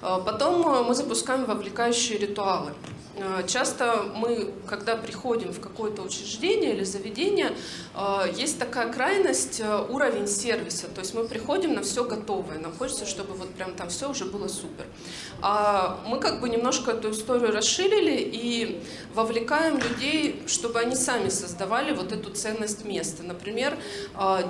Э, 0.03 0.19
потом 0.25 0.87
мы 0.87 0.95
запускаем 0.95 1.45
вовлекающие 1.45 2.19
ритуалы. 2.19 2.73
Э, 3.21 3.43
часто 3.47 4.05
мы, 4.15 4.53
когда 4.67 4.97
приходим 4.97 5.53
в 5.53 5.61
какое-то 5.61 6.03
учреждение 6.03 6.75
или 6.75 6.85
заведение, 6.85 7.53
э, 7.95 8.33
есть 8.37 8.59
такая 8.59 8.93
крайность 8.93 9.61
э, 9.61 9.87
уровень 9.89 10.27
сервиса. 10.27 10.87
То 10.89 11.01
есть 11.01 11.15
мы 11.15 11.25
приходим 11.25 11.75
на 11.75 11.83
все 11.83 12.05
готовое, 12.05 12.59
нам 12.59 12.73
хочется, 12.73 13.07
чтобы 13.07 13.35
вот 13.35 13.51
прям 13.51 13.75
там 13.75 13.89
все 13.89 14.11
уже 14.11 14.25
было 14.25 14.49
супер. 14.49 14.87
А 15.43 16.01
мы 16.07 16.19
как 16.19 16.41
бы 16.41 16.49
немножко 16.49 16.93
эту 16.93 17.11
историю 17.11 17.53
расширили 17.53 18.17
и 18.21 18.83
вовлекаем 19.15 19.79
людей, 19.79 20.43
чтобы 20.47 20.81
они 20.81 20.97
сами 20.97 21.29
создавали 21.29 21.93
вот 21.95 22.13
эту 22.13 22.31
ценность 22.31 22.85
места. 22.85 23.23
Например, 23.23 23.77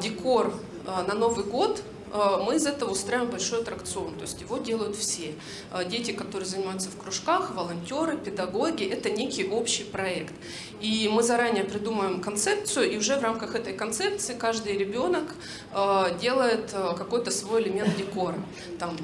декор 0.02 0.54
на 0.86 1.14
Новый 1.14 1.44
год 1.44 1.82
Э, 1.82 1.99
мы 2.12 2.56
из 2.56 2.66
этого 2.66 2.90
устраиваем 2.90 3.30
большой 3.30 3.60
аттракцион, 3.60 4.14
то 4.14 4.22
есть 4.22 4.40
его 4.40 4.58
делают 4.58 4.96
все. 4.96 5.34
Э, 5.72 5.84
дети, 5.84 6.12
которые 6.12 6.48
занимаются 6.48 6.90
в 6.90 6.96
кружках, 6.96 7.54
волонтеры, 7.54 8.16
педагоги, 8.16 8.84
это 8.84 9.10
некий 9.10 9.48
общий 9.48 9.84
проект. 9.84 10.34
И 10.80 11.08
мы 11.12 11.22
заранее 11.22 11.64
придумаем 11.64 12.20
концепцию, 12.20 12.90
и 12.90 12.96
уже 12.96 13.16
в 13.16 13.22
рамках 13.22 13.54
этой 13.54 13.74
концепции 13.74 14.34
каждый 14.34 14.76
ребенок 14.76 15.34
э, 15.72 16.18
делает 16.20 16.70
какой-то 16.70 17.30
свой 17.30 17.62
элемент 17.62 17.96
декора. 17.96 18.38
Там 18.78 18.96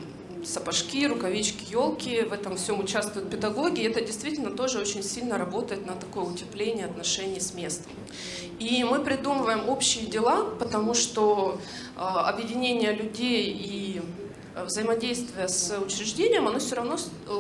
сапожки, 0.47 1.07
рукавички, 1.07 1.73
елки, 1.73 2.23
в 2.23 2.33
этом 2.33 2.57
всем 2.57 2.81
участвуют 2.81 3.31
педагоги, 3.31 3.81
и 3.81 3.85
это 3.85 4.01
действительно 4.01 4.51
тоже 4.51 4.79
очень 4.79 5.03
сильно 5.03 5.39
работает 5.39 5.87
на 5.87 5.95
такое 5.95 6.25
утепление 6.25 6.87
отношений 6.87 7.41
с 7.41 7.55
местом. 7.55 7.93
И 8.59 8.85
мы 8.85 9.01
придумываем 9.01 9.69
общие 9.69 10.07
дела, 10.07 10.45
потому 10.59 10.95
что 10.95 11.61
объединение 11.97 12.93
людей 12.93 13.51
и 13.51 14.03
э, 14.55 14.65
взаимодействие 14.65 15.49
с 15.49 15.77
учреждением, 15.79 16.49
оно 16.49 16.59
все 16.59 16.77
равно 16.77 16.97
э, 16.97 17.33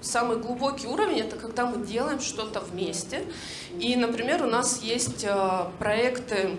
самый 0.00 0.38
глубокий 0.38 0.86
уровень, 0.86 1.20
это 1.20 1.36
когда 1.36 1.66
мы 1.66 1.84
делаем 1.86 2.20
что-то 2.20 2.60
вместе. 2.60 3.24
И, 3.78 3.96
например, 3.96 4.42
у 4.44 4.46
нас 4.48 4.82
есть 4.82 5.24
э, 5.24 5.64
проекты 5.78 6.58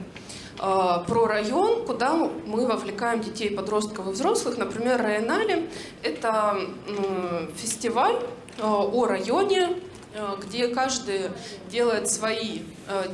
Э, 0.60 1.04
про 1.08 1.28
район, 1.28 1.86
куда 1.86 2.14
мы 2.14 2.68
вовлекаем 2.68 3.22
детей, 3.22 3.50
подростков 3.50 4.08
и 4.08 4.12
взрослых. 4.12 4.58
Например, 4.58 5.02
Районали– 5.02 5.70
это 6.04 6.58
фестиваль 7.56 8.16
э, 8.58 8.62
о 8.64 9.06
районе, 9.06 9.62
э, 9.62 9.74
где 10.46 10.68
каждый 10.68 11.30
делает 11.72 12.10
свои, 12.10 12.60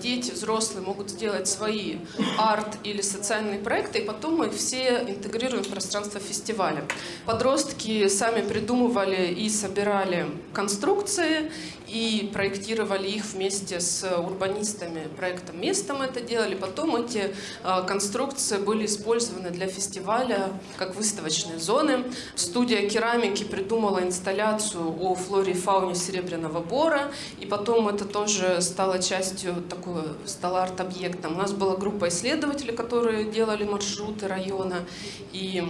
дети, 0.01 0.31
взрослые 0.31 0.85
могут 0.85 1.09
сделать 1.09 1.47
свои 1.47 1.97
арт 2.37 2.77
или 2.83 3.01
социальные 3.01 3.59
проекты, 3.59 3.99
и 3.99 4.05
потом 4.05 4.37
мы 4.37 4.47
их 4.47 4.53
все 4.53 5.05
интегрируем 5.07 5.63
в 5.63 5.69
пространство 5.69 6.19
фестиваля. 6.19 6.83
Подростки 7.25 8.07
сами 8.07 8.41
придумывали 8.47 9.33
и 9.33 9.49
собирали 9.49 10.27
конструкции, 10.53 11.51
и 11.89 12.29
проектировали 12.31 13.07
их 13.07 13.25
вместе 13.25 13.79
с 13.79 14.07
урбанистами 14.17 15.07
проектом 15.17 15.59
«Местом» 15.59 16.01
это 16.01 16.21
делали. 16.21 16.55
Потом 16.55 16.95
эти 16.95 17.33
э, 17.63 17.83
конструкции 17.87 18.57
были 18.57 18.85
использованы 18.85 19.49
для 19.49 19.67
фестиваля 19.67 20.49
как 20.77 20.95
выставочные 20.95 21.59
зоны. 21.59 22.05
Студия 22.35 22.87
керамики 22.89 23.43
придумала 23.43 24.03
инсталляцию 24.03 24.95
о 25.01 25.15
флоре 25.15 25.53
и 25.53 25.55
фауне 25.55 25.95
Серебряного 25.95 26.59
Бора, 26.59 27.11
и 27.39 27.45
потом 27.45 27.87
это 27.87 28.05
тоже 28.05 28.61
стало 28.61 28.99
частью 29.01 29.55
такого, 29.69 30.05
стало 30.25 30.63
арт-объектом. 30.63 31.35
У 31.35 31.37
нас 31.37 31.53
была 31.53 31.75
группа 31.75 32.09
исследователей, 32.09 32.75
которые 32.75 33.25
делали 33.25 33.63
маршруты 33.63 34.27
района, 34.27 34.85
и 35.33 35.63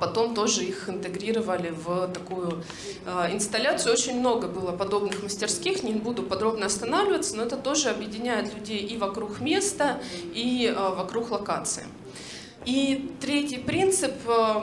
Потом 0.00 0.34
тоже 0.34 0.64
их 0.64 0.88
интегрировали 0.88 1.70
в 1.70 2.08
такую 2.08 2.62
а, 3.06 3.30
инсталляцию. 3.32 3.92
Очень 3.92 4.18
много 4.18 4.48
было 4.48 4.72
подобных 4.72 5.22
мастерских, 5.22 5.82
не 5.82 5.92
буду 5.92 6.22
подробно 6.22 6.66
останавливаться, 6.66 7.36
но 7.36 7.42
это 7.42 7.56
тоже 7.56 7.90
объединяет 7.90 8.54
людей 8.54 8.78
и 8.78 8.96
вокруг 8.96 9.40
места, 9.40 10.00
и 10.34 10.72
а, 10.76 10.90
вокруг 10.90 11.30
локации. 11.30 11.84
И 12.64 13.10
третий 13.20 13.58
принцип, 13.58 14.12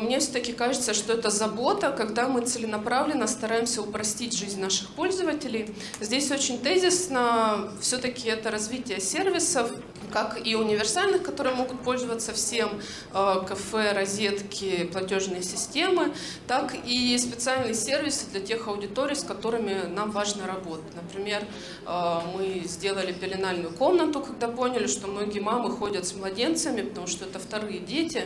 мне 0.01 0.19
все-таки 0.19 0.53
кажется, 0.53 0.93
что 0.93 1.13
это 1.13 1.29
забота, 1.29 1.91
когда 1.91 2.27
мы 2.27 2.41
целенаправленно 2.41 3.27
стараемся 3.27 3.81
упростить 3.81 4.35
жизнь 4.35 4.59
наших 4.59 4.89
пользователей. 4.89 5.75
Здесь 5.99 6.31
очень 6.31 6.59
тезисно 6.59 7.71
все-таки 7.79 8.27
это 8.27 8.49
развитие 8.49 8.99
сервисов, 8.99 9.71
как 10.11 10.45
и 10.45 10.55
универсальных, 10.55 11.23
которые 11.23 11.55
могут 11.55 11.81
пользоваться 11.81 12.33
всем, 12.33 12.69
э, 13.13 13.35
кафе, 13.47 13.93
розетки, 13.93 14.89
платежные 14.91 15.41
системы, 15.41 16.13
так 16.47 16.75
и 16.85 17.17
специальные 17.17 17.73
сервисы 17.73 18.25
для 18.31 18.41
тех 18.41 18.67
аудиторий, 18.67 19.15
с 19.15 19.23
которыми 19.23 19.87
нам 19.87 20.11
важно 20.11 20.45
работать. 20.47 20.93
Например, 20.95 21.43
э, 21.85 22.19
мы 22.35 22.63
сделали 22.65 23.13
пеленальную 23.13 23.73
комнату, 23.73 24.21
когда 24.21 24.47
поняли, 24.47 24.87
что 24.87 25.07
многие 25.07 25.39
мамы 25.39 25.71
ходят 25.71 26.05
с 26.05 26.13
младенцами, 26.13 26.81
потому 26.81 27.07
что 27.07 27.25
это 27.25 27.39
вторые 27.39 27.79
дети, 27.91 28.25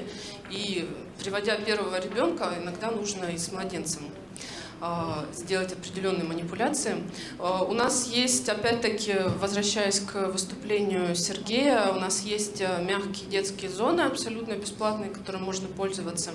и 0.51 0.87
приводя 1.19 1.55
первого 1.55 1.99
ребенка, 1.99 2.53
иногда 2.61 2.91
нужно 2.91 3.25
и 3.25 3.37
с 3.37 3.51
младенцем 3.51 4.03
а, 4.81 5.25
сделать 5.33 5.71
определенные 5.71 6.25
манипуляции. 6.25 6.97
А, 7.39 7.63
у 7.63 7.73
нас 7.73 8.07
есть, 8.07 8.47
опять-таки, 8.49 9.15
возвращаясь 9.39 10.01
к 10.01 10.27
выступлению 10.27 11.15
Сергея, 11.15 11.87
у 11.89 11.99
нас 11.99 12.21
есть 12.23 12.61
а, 12.61 12.81
мягкие 12.81 13.29
детские 13.29 13.71
зоны, 13.71 14.01
абсолютно 14.01 14.53
бесплатные, 14.53 15.09
которыми 15.09 15.43
можно 15.43 15.67
пользоваться, 15.67 16.31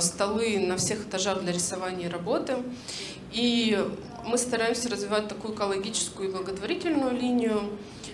столы 0.00 0.58
на 0.58 0.76
всех 0.78 1.06
этажах 1.06 1.42
для 1.42 1.52
рисования 1.52 2.08
и 2.08 2.10
работы. 2.10 2.56
И 3.32 3.78
мы 4.26 4.38
стараемся 4.38 4.88
развивать 4.88 5.28
такую 5.28 5.54
экологическую 5.54 6.28
и 6.28 6.32
благотворительную 6.32 7.12
линию. 7.12 7.62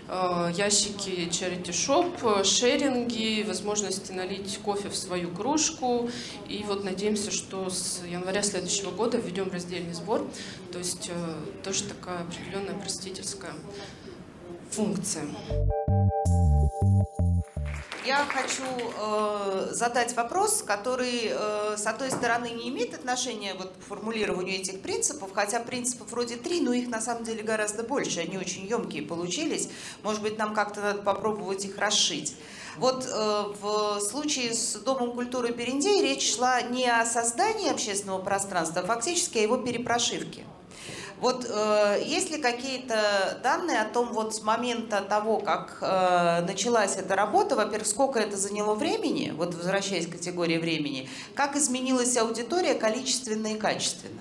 Э, 0.09 0.53
ящики 0.55 1.29
charity 1.29 1.71
shop, 1.71 2.45
шеринги, 2.45 3.43
возможности 3.43 4.13
налить 4.13 4.59
кофе 4.65 4.89
в 4.89 4.97
свою 4.97 5.31
кружку. 5.31 6.09
И 6.49 6.65
вот 6.67 6.85
надеемся, 6.85 7.31
что 7.31 7.69
с 7.69 8.03
января 8.09 8.43
следующего 8.43 8.91
года 8.93 9.19
введем 9.19 9.51
раздельный 9.51 9.95
сбор. 9.95 10.25
То 10.73 10.79
есть 10.79 11.11
э, 11.13 11.63
тоже 11.65 11.85
такая 11.85 12.21
определенная 12.21 12.75
простительская 12.75 13.53
функция. 14.71 15.25
Я 18.07 18.25
хочу 18.25 18.63
э, 18.63 19.69
задать 19.73 20.15
вопрос, 20.15 20.63
который, 20.63 21.23
э, 21.25 21.77
с 21.77 21.87
одной 21.89 22.13
стороны, 22.13 22.51
не 22.51 22.69
имеет 22.69 22.95
отношения 22.95 23.55
вот, 23.55 23.73
к 23.73 23.83
формулированию 23.89 24.61
этих 24.61 24.81
принципов, 24.81 25.31
хотя 25.35 25.59
принципов 25.59 26.13
вроде 26.13 26.37
три, 26.37 26.61
но 26.61 26.73
их 26.73 26.89
на 26.89 27.01
самом 27.01 27.25
деле 27.25 27.43
гораздо 27.43 27.83
больше, 27.83 28.21
они 28.21 28.39
очень 28.39 28.65
емкие 28.65 29.03
получились. 29.03 29.69
Может 30.05 30.23
быть, 30.23 30.39
нам 30.39 30.55
как-то 30.55 30.83
надо 30.83 31.03
попробовать 31.03 31.65
их 31.65 31.79
расшить. 31.79 32.37
Вот 32.77 33.05
э, 33.07 33.45
в 33.61 33.99
случае 34.01 34.55
с 34.55 34.75
Домом 34.75 35.11
культуры 35.13 35.51
Берендей 35.51 36.01
речь 36.01 36.33
шла 36.37 36.63
не 36.63 36.89
о 36.89 37.05
создании 37.05 37.71
общественного 37.71 38.23
пространства, 38.23 38.83
а 38.83 38.87
фактически 38.87 39.39
о 39.39 39.43
его 39.43 39.57
перепрошивке. 39.57 40.45
Вот 41.21 41.47
э, 41.49 42.03
есть 42.05 42.31
ли 42.31 42.39
какие-то 42.39 43.41
данные 43.43 43.81
о 43.81 43.87
том, 43.87 44.13
вот 44.13 44.35
с 44.35 44.43
момента 44.43 45.01
того, 45.01 45.39
как 45.39 45.79
э, 45.81 46.45
началась 46.47 46.97
эта 46.97 47.17
работа, 47.17 47.57
во-первых, 47.57 47.87
сколько 47.87 48.19
это 48.19 48.37
заняло 48.37 48.75
времени, 48.75 49.33
вот 49.35 49.55
возвращаясь 49.55 50.07
к 50.07 50.13
категории 50.13 50.59
времени, 50.59 51.09
как 51.35 51.57
изменилась 51.57 52.17
аудитория 52.19 52.75
количественно 52.75 53.47
и 53.47 53.57
качественно? 53.57 54.21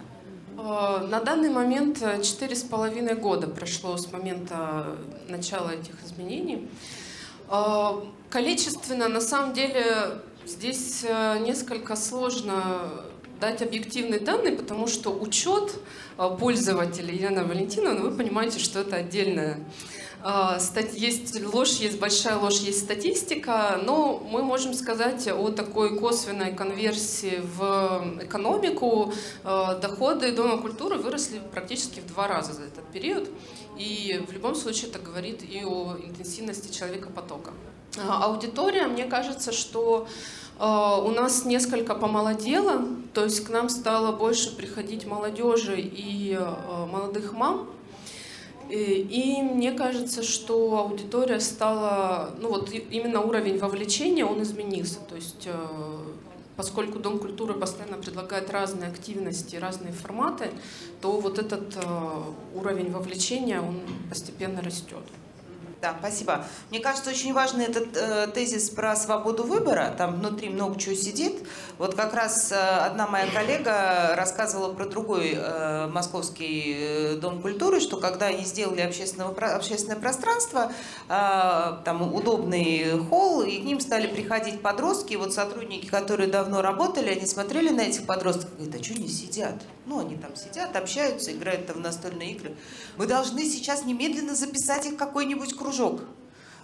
Э, 0.57 1.05
на 1.05 1.19
данный 1.19 1.49
момент 1.49 1.99
четыре 2.23 2.55
с 2.55 2.63
половиной 2.63 3.15
года 3.15 3.47
прошло 3.47 3.97
с 3.97 4.09
момента 4.11 4.95
начала 5.27 5.71
этих 5.71 6.01
изменений. 6.05 6.69
Э, 7.49 8.01
количественно, 8.29 9.09
на 9.09 9.21
самом 9.21 9.53
деле, 9.53 10.21
здесь 10.45 11.03
э, 11.03 11.39
несколько 11.39 11.95
сложно 11.95 13.03
дать 13.39 13.61
объективные 13.61 14.19
данные, 14.19 14.53
потому 14.53 14.87
что 14.87 15.09
учет 15.09 15.73
а, 16.17 16.29
пользователей 16.29 17.15
Елена 17.15 17.43
Валентиновна, 17.43 18.01
вы 18.01 18.11
понимаете, 18.11 18.59
что 18.59 18.79
это 18.79 18.97
отдельная 18.97 19.59
а, 20.27 20.57
есть 20.93 21.39
ложь, 21.53 21.73
есть 21.73 21.99
большая 21.99 22.37
ложь, 22.37 22.57
есть 22.57 22.79
статистика, 22.79 23.79
но 23.83 24.17
мы 24.27 24.41
можем 24.41 24.73
сказать 24.73 25.27
о 25.27 25.51
такой 25.51 25.99
косвенной 25.99 26.51
конверсии 26.51 27.43
в 27.43 28.17
экономику. 28.23 29.13
А, 29.43 29.75
доходы 29.75 30.31
Дома 30.31 30.57
культуры 30.57 30.97
выросли 30.97 31.39
практически 31.51 31.99
в 31.99 32.07
два 32.07 32.27
раза 32.27 32.53
за 32.53 32.63
этот 32.63 32.85
период. 32.85 33.29
И 33.77 34.19
в 34.27 34.31
любом 34.31 34.55
случае 34.55 34.89
это 34.89 34.97
говорит 34.97 35.43
и 35.43 35.63
о 35.63 35.95
интенсивности 36.03 36.75
человека 36.75 37.11
потока. 37.11 37.51
Аудитория, 38.09 38.87
мне 38.87 39.05
кажется, 39.05 39.51
что 39.51 40.07
у 40.57 41.11
нас 41.11 41.43
несколько 41.43 41.95
помолодело, 41.95 42.87
то 43.13 43.23
есть 43.25 43.43
к 43.45 43.49
нам 43.49 43.67
стало 43.69 44.15
больше 44.15 44.55
приходить 44.55 45.05
молодежи 45.05 45.79
и 45.79 46.37
а, 46.39 46.85
молодых 46.85 47.33
мам. 47.33 47.69
И 48.69 49.41
мне 49.43 49.73
кажется, 49.73 50.23
что 50.23 50.79
аудитория 50.79 51.39
стала, 51.39 52.31
ну 52.39 52.49
вот 52.49 52.71
именно 52.71 53.21
уровень 53.21 53.59
вовлечения, 53.59 54.25
он 54.25 54.41
изменился. 54.41 54.99
То 55.09 55.15
есть 55.15 55.47
а, 55.47 56.13
поскольку 56.55 56.99
Дом 56.99 57.19
культуры 57.19 57.53
постоянно 57.53 57.97
предлагает 57.97 58.49
разные 58.49 58.89
активности, 58.89 59.57
разные 59.57 59.91
форматы, 59.91 60.51
то 61.01 61.11
вот 61.19 61.37
этот 61.37 61.77
уровень 62.55 62.91
вовлечения, 62.91 63.59
он 63.59 63.81
постепенно 64.09 64.61
растет. 64.61 65.03
Да, 65.85 65.93
спасибо. 65.99 66.43
Мне 66.71 66.79
кажется, 66.79 67.11
очень 67.11 67.31
важный 67.31 67.65
этот 67.65 67.95
э, 67.95 68.25
тезис 68.33 68.71
про 68.71 68.95
свободу 68.95 69.43
выбора. 69.43 69.93
Там 69.95 70.15
внутри 70.15 70.49
много 70.49 70.79
чего 70.79 70.95
сидит. 70.95 71.47
Вот 71.77 71.93
как 71.93 72.15
раз 72.15 72.51
э, 72.51 72.55
одна 72.55 73.05
моя 73.05 73.27
коллега 73.27 74.15
рассказывала 74.15 74.73
про 74.73 74.85
другой 74.85 75.35
э, 75.35 75.87
московский 75.89 76.75
э, 76.75 77.15
дом 77.17 77.39
культуры, 77.39 77.79
что 77.79 77.97
когда 77.97 78.25
они 78.27 78.45
сделали 78.45 78.81
общественного, 78.81 79.35
общественное 79.55 79.97
пространство, 79.97 80.71
э, 81.07 81.73
там 81.85 82.15
удобный 82.15 82.97
холл, 83.07 83.43
и 83.43 83.59
к 83.59 83.63
ним 83.63 83.79
стали 83.79 84.07
приходить 84.07 84.63
подростки. 84.63 85.13
И 85.13 85.17
вот 85.17 85.35
сотрудники, 85.35 85.85
которые 85.85 86.29
давно 86.31 86.63
работали, 86.63 87.11
они 87.11 87.27
смотрели 87.27 87.69
на 87.69 87.81
этих 87.81 88.07
подростков 88.07 88.49
и 88.57 88.63
говорят, 88.63 88.81
а 88.81 88.83
что 88.83 88.93
они 88.95 89.07
сидят? 89.07 89.53
Ну, 89.85 89.99
они 89.99 90.15
там 90.15 90.35
сидят, 90.35 90.75
общаются, 90.75 91.31
играют 91.31 91.67
там 91.67 91.75
в 91.75 91.81
настольные 91.81 92.31
игры. 92.31 92.55
Мы 92.97 93.05
должны 93.05 93.45
сейчас 93.45 93.85
немедленно 93.85 94.33
записать 94.33 94.87
их 94.87 94.97
какой-нибудь 94.97 95.55
кружок. 95.55 95.74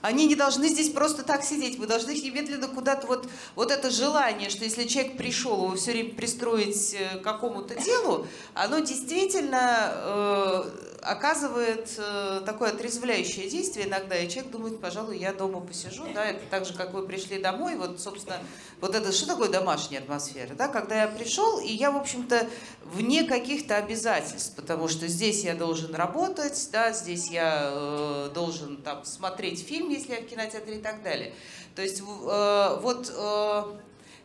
Они 0.01 0.25
не 0.25 0.35
должны 0.35 0.67
здесь 0.67 0.89
просто 0.89 1.23
так 1.23 1.43
сидеть. 1.43 1.77
Мы 1.77 1.85
должны 1.85 2.11
их 2.11 2.23
немедленно 2.23 2.67
куда-то 2.67 3.05
вот, 3.05 3.27
вот 3.55 3.71
это 3.71 3.91
желание, 3.91 4.49
что 4.49 4.63
если 4.63 4.85
человек 4.85 5.15
пришел, 5.15 5.65
его 5.65 5.75
все 5.75 5.91
время 5.91 6.15
пристроить 6.15 6.95
э, 6.95 7.19
к 7.19 7.23
какому-то 7.23 7.75
делу, 7.75 8.25
оно 8.55 8.79
действительно 8.79 9.91
э, 9.93 10.63
оказывает 11.01 11.93
э, 11.97 12.41
такое 12.45 12.69
отрезвляющее 12.69 13.49
действие 13.49 13.87
иногда, 13.87 14.17
и 14.17 14.29
человек 14.29 14.51
думает, 14.51 14.79
пожалуй, 14.79 15.17
я 15.17 15.33
дома 15.33 15.61
посижу, 15.61 16.05
да, 16.13 16.25
это 16.25 16.41
так 16.49 16.65
же, 16.65 16.73
как 16.73 16.93
вы 16.93 17.05
пришли 17.05 17.39
домой, 17.39 17.75
вот, 17.75 17.99
собственно, 17.99 18.37
вот 18.79 18.95
это, 18.95 19.11
что 19.11 19.27
такое 19.27 19.49
домашняя 19.49 19.99
атмосфера, 19.99 20.53
да, 20.53 20.67
когда 20.67 21.03
я 21.03 21.07
пришел, 21.07 21.59
и 21.59 21.71
я, 21.71 21.91
в 21.91 21.97
общем-то, 21.97 22.47
вне 22.83 23.23
каких-то 23.23 23.77
обязательств, 23.77 24.55
потому 24.55 24.87
что 24.87 25.07
здесь 25.07 25.43
я 25.43 25.55
должен 25.55 25.95
работать, 25.95 26.69
да, 26.71 26.91
здесь 26.91 27.29
я 27.29 27.69
э, 27.71 28.29
должен 28.33 28.77
там 28.77 29.03
смотреть 29.05 29.65
фильм, 29.65 29.89
если 29.89 30.13
я 30.13 30.21
в 30.21 30.25
кинотеатре 30.25 30.77
и 30.77 30.81
так 30.81 31.03
далее. 31.03 31.33
То 31.75 31.81
есть 31.81 32.01
э, 32.01 32.79
вот 32.81 33.11
э, 33.15 33.63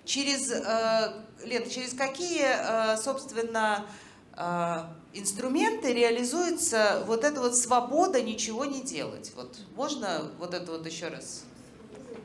через, 0.04 0.50
э, 0.50 1.12
Лен, 1.44 1.68
через 1.68 1.94
какие, 1.94 2.44
э, 2.44 2.96
собственно, 2.96 3.86
э, 4.36 4.76
инструменты 5.18 5.92
реализуется 5.92 7.02
вот 7.06 7.24
эта 7.24 7.40
вот 7.40 7.56
свобода 7.56 8.22
ничего 8.22 8.64
не 8.64 8.80
делать. 8.80 9.32
Вот 9.36 9.56
можно 9.74 10.30
вот 10.38 10.54
это 10.54 10.72
вот 10.72 10.86
еще 10.86 11.08
раз? 11.08 11.44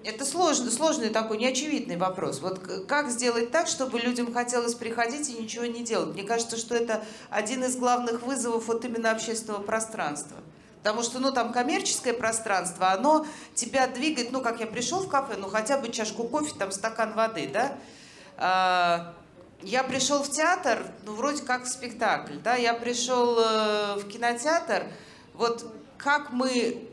Это 0.04 0.26
сложный, 0.26 0.72
сложный 0.72 1.10
такой 1.10 1.38
неочевидный 1.38 1.96
вопрос. 1.96 2.40
Вот 2.40 2.60
как 2.88 3.12
сделать 3.12 3.52
так, 3.52 3.68
чтобы 3.68 4.00
людям 4.00 4.34
хотелось 4.34 4.74
приходить 4.74 5.30
и 5.30 5.34
ничего 5.34 5.66
не 5.66 5.84
делать? 5.84 6.14
Мне 6.16 6.24
кажется, 6.24 6.58
что 6.58 6.76
это 6.76 7.04
один 7.30 7.64
из 7.64 7.76
главных 7.76 8.24
вызовов 8.24 8.68
вот 8.68 8.84
именно 8.84 9.12
общественного 9.12 9.62
пространства. 9.62 10.38
Потому 10.80 11.04
что, 11.04 11.20
ну, 11.20 11.32
там 11.32 11.54
коммерческое 11.54 12.14
пространство, 12.14 12.92
оно 12.92 13.28
тебя 13.54 13.86
двигает, 13.86 14.32
ну, 14.32 14.42
как 14.42 14.60
я 14.60 14.66
пришел 14.66 15.02
в 15.02 15.08
кафе, 15.08 15.36
ну, 15.38 15.48
хотя 15.48 15.78
бы 15.78 15.90
чашку 15.90 16.24
кофе, 16.24 16.54
там, 16.58 16.72
стакан 16.72 17.14
воды, 17.14 17.52
да? 17.54 19.14
Я 19.63 19.84
пришел 19.84 20.24
в 20.24 20.30
театр, 20.30 20.91
ну, 21.06 21.13
вроде 21.13 21.43
как 21.43 21.65
в 21.65 21.67
спектакль, 21.67 22.38
да? 22.43 22.56
Я 22.56 22.74
пришел 22.74 23.38
э, 23.38 23.95
в 23.97 24.08
кинотеатр, 24.08 24.88
вот 25.34 25.71
как 25.97 26.32
мы 26.32 26.88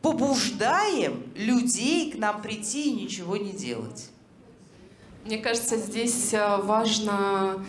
побуждаем 0.00 1.30
людей 1.34 2.12
к 2.12 2.18
нам 2.18 2.40
прийти 2.40 2.90
и 2.90 3.04
ничего 3.04 3.36
не 3.36 3.52
делать? 3.52 4.08
Мне 5.24 5.38
кажется, 5.38 5.76
здесь 5.76 6.32
э, 6.32 6.56
важно 6.62 7.64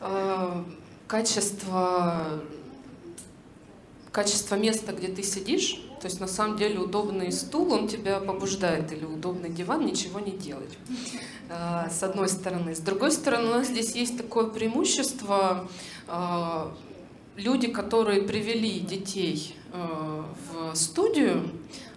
э, 0.00 0.64
качество, 1.06 2.40
качество 4.10 4.54
места, 4.54 4.92
где 4.92 5.08
ты 5.08 5.22
сидишь. 5.22 5.80
То 6.02 6.08
есть 6.08 6.20
на 6.20 6.26
самом 6.26 6.58
деле 6.58 6.80
удобный 6.80 7.32
стул, 7.32 7.72
он 7.72 7.88
тебя 7.88 8.20
побуждает, 8.20 8.92
или 8.92 9.04
удобный 9.04 9.48
диван 9.48 9.86
ничего 9.86 10.20
не 10.20 10.32
делать. 10.32 10.76
Э, 11.48 11.88
с 11.88 12.02
одной 12.02 12.28
стороны. 12.28 12.74
С 12.74 12.80
другой 12.80 13.12
стороны, 13.12 13.46
у 13.46 13.54
нас 13.54 13.68
здесь 13.68 13.94
есть 13.94 14.18
такое 14.18 14.48
преимущество. 14.48 15.68
Э, 16.08 16.70
люди, 17.36 17.68
которые 17.68 18.22
привели 18.22 18.80
детей 18.80 19.54
Э, 19.74 20.24
в 20.50 20.74
студию, 20.74 21.50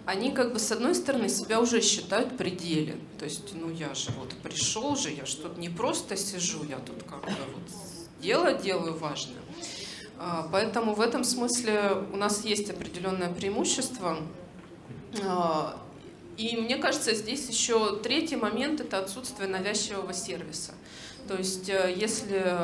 они 0.06 0.30
как 0.32 0.54
бы 0.54 0.58
с 0.58 0.72
одной 0.72 0.94
стороны 0.94 1.28
себя 1.28 1.60
уже 1.60 1.82
считают 1.82 2.38
пределе. 2.38 2.96
То 3.18 3.26
есть, 3.26 3.54
ну 3.54 3.70
я 3.70 3.94
же 3.94 4.12
вот 4.18 4.32
пришел 4.42 4.96
же, 4.96 5.10
я 5.10 5.26
что-то 5.26 5.60
не 5.60 5.68
просто 5.68 6.16
сижу, 6.16 6.64
я 6.64 6.78
тут 6.78 7.02
как 7.02 7.22
бы 7.22 7.36
вот 7.54 8.22
дело 8.22 8.54
делаю 8.54 8.96
важное. 8.96 9.36
А, 10.18 10.48
поэтому 10.50 10.94
в 10.94 11.00
этом 11.00 11.24
смысле 11.24 12.04
у 12.12 12.16
нас 12.16 12.44
есть 12.44 12.70
определенное 12.70 13.32
преимущество. 13.32 14.18
А, 15.24 15.78
и 16.36 16.56
мне 16.56 16.76
кажется, 16.76 17.14
здесь 17.14 17.48
еще 17.48 17.96
третий 17.96 18.36
момент– 18.36 18.80
это 18.82 18.98
отсутствие 18.98 19.48
навязчивого 19.48 20.12
сервиса. 20.12 20.72
То 21.28 21.36
есть, 21.36 21.68
э, 21.68 21.94
если 21.96 22.56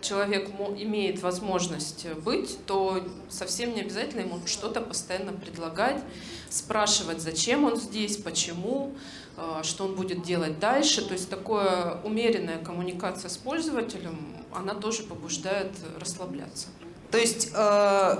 человек 0.00 0.48
имеет 0.78 1.20
возможность 1.20 2.06
быть, 2.24 2.58
то 2.66 3.02
совсем 3.28 3.74
не 3.74 3.82
обязательно 3.82 4.20
ему 4.20 4.40
что-то 4.46 4.80
постоянно 4.80 5.32
предлагать, 5.32 6.02
спрашивать, 6.48 7.20
зачем 7.20 7.64
он 7.64 7.76
здесь, 7.76 8.16
почему, 8.16 8.94
э, 9.36 9.62
что 9.62 9.84
он 9.84 9.96
будет 9.96 10.22
делать 10.22 10.58
дальше. 10.58 11.04
То 11.06 11.14
есть 11.14 11.28
такая 11.28 12.00
умеренная 12.02 12.58
коммуникация 12.58 13.28
с 13.28 13.36
пользователем, 13.36 14.36
она 14.52 14.74
тоже 14.74 15.02
побуждает 15.02 15.72
расслабляться. 15.98 16.68
То 17.10 17.18
есть, 17.18 17.50
э, 17.54 18.16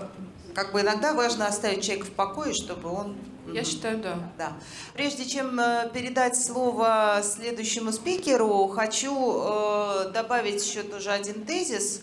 как 0.54 0.72
бы 0.72 0.80
иногда 0.80 1.14
важно 1.14 1.46
оставить 1.46 1.84
человека 1.84 2.06
в 2.06 2.12
покое, 2.12 2.52
чтобы 2.54 2.90
он 2.90 3.16
я 3.52 3.64
считаю, 3.64 3.98
да. 3.98 4.18
да. 4.38 4.52
Прежде 4.94 5.24
чем 5.24 5.58
э, 5.58 5.90
передать 5.92 6.40
слово 6.40 7.20
следующему 7.24 7.90
спикеру, 7.92 8.68
хочу 8.68 9.12
э, 9.12 10.10
добавить 10.12 10.64
еще 10.64 10.82
тоже 10.82 11.10
один 11.10 11.44
тезис, 11.44 12.02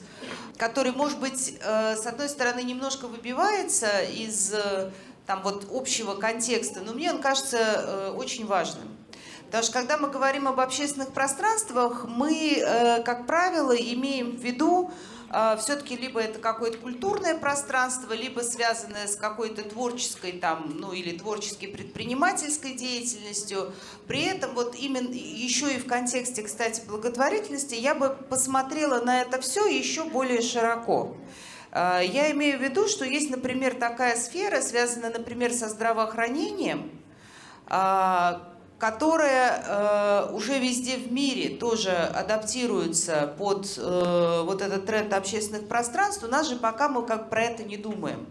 который, 0.57 0.91
может 0.91 1.19
быть, 1.19 1.57
э, 1.61 1.95
с 1.95 2.05
одной 2.05 2.27
стороны, 2.27 2.63
немножко 2.63 3.07
выбивается 3.07 4.01
из 4.01 4.53
э, 4.53 4.91
там, 5.25 5.41
вот, 5.43 5.67
общего 5.71 6.15
контекста, 6.15 6.81
но 6.81 6.93
мне 6.93 7.11
он 7.11 7.21
кажется 7.21 7.57
э, 7.57 8.13
очень 8.15 8.45
важным. 8.45 8.97
Потому 9.45 9.63
что 9.63 9.73
когда 9.73 9.97
мы 9.97 10.09
говорим 10.09 10.47
об 10.47 10.59
общественных 10.59 11.13
пространствах, 11.13 12.05
мы, 12.09 12.57
э, 12.57 13.03
как 13.03 13.27
правило, 13.27 13.73
имеем 13.73 14.31
в 14.35 14.41
виду 14.41 14.91
все-таки 15.59 15.97
либо 15.97 16.21
это 16.21 16.39
какое-то 16.39 16.77
культурное 16.77 17.37
пространство, 17.37 18.13
либо 18.13 18.39
связанное 18.41 19.07
с 19.07 19.15
какой-то 19.15 19.63
творческой 19.63 20.33
там, 20.33 20.73
ну 20.75 20.93
или 20.93 21.17
творческой 21.17 21.67
предпринимательской 21.67 22.73
деятельностью. 22.73 23.73
При 24.07 24.21
этом 24.21 24.53
вот 24.53 24.75
именно 24.75 25.13
еще 25.13 25.73
и 25.73 25.79
в 25.79 25.85
контексте, 25.85 26.43
кстати, 26.43 26.81
благотворительности 26.87 27.75
я 27.75 27.93
бы 27.93 28.09
посмотрела 28.29 29.03
на 29.03 29.21
это 29.21 29.41
все 29.41 29.67
еще 29.67 30.05
более 30.05 30.41
широко. 30.41 31.17
А, 31.71 31.99
я 31.99 32.31
имею 32.31 32.57
в 32.57 32.61
виду, 32.61 32.87
что 32.87 33.05
есть, 33.05 33.29
например, 33.29 33.75
такая 33.75 34.15
сфера, 34.15 34.61
связанная, 34.61 35.11
например, 35.11 35.53
со 35.53 35.69
здравоохранением, 35.69 36.91
а, 37.67 38.56
которая 38.77 39.63
э, 39.65 40.33
уже 40.33 40.59
везде 40.59 40.97
в 40.97 41.11
мире 41.11 41.57
тоже 41.57 41.91
адаптируется 41.91 43.33
под 43.37 43.73
э, 43.77 44.41
вот 44.45 44.61
этот 44.61 44.85
тренд 44.85 45.13
общественных 45.13 45.67
пространств, 45.67 46.23
у 46.23 46.27
нас 46.27 46.47
же 46.47 46.57
пока 46.57 46.87
мы 46.87 47.05
как 47.05 47.29
про 47.29 47.43
это 47.43 47.63
не 47.63 47.77
думаем. 47.77 48.27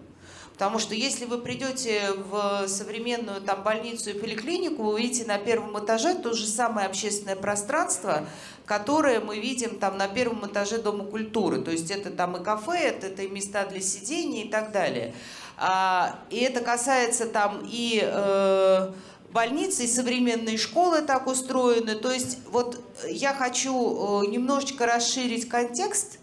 Потому 0.53 0.79
что 0.79 0.95
если 0.95 1.27
вы 1.27 1.37
придете 1.37 2.13
в 2.31 2.67
современную 2.67 3.43
там, 3.43 3.63
больницу 3.63 4.09
и 4.09 4.15
поликлинику, 4.15 4.85
вы 4.85 4.95
увидите 4.95 5.27
на 5.27 5.37
первом 5.37 5.79
этаже 5.79 6.15
то 6.15 6.33
же 6.33 6.47
самое 6.47 6.87
общественное 6.87 7.37
пространство, 7.37 8.27
которое 8.65 9.21
мы 9.21 9.39
видим 9.39 9.79
там, 9.79 9.99
на 9.99 10.09
первом 10.09 10.47
этаже 10.47 10.79
Дома 10.79 11.05
культуры. 11.05 11.61
То 11.61 11.73
есть 11.73 11.91
это 11.91 12.09
там 12.09 12.39
и 12.39 12.43
кафе, 12.43 12.79
это, 12.79 13.09
это 13.09 13.23
и 13.25 13.29
места 13.29 13.67
для 13.67 13.83
сидения 13.83 14.45
и 14.45 14.49
так 14.49 14.73
далее. 14.73 15.15
А, 15.59 16.21
и 16.31 16.39
это 16.39 16.61
касается 16.61 17.27
там 17.27 17.61
и... 17.71 18.01
Э, 18.03 18.93
больницы 19.37 19.85
и 19.85 19.87
современные 19.87 20.57
школы 20.57 21.03
так 21.03 21.27
устроены. 21.27 21.95
То 21.95 22.11
есть 22.11 22.39
вот 22.51 22.83
я 23.07 23.35
хочу 23.35 23.75
э, 23.75 24.29
немножечко 24.29 24.87
расширить 24.87 25.47
контекст. 25.47 26.19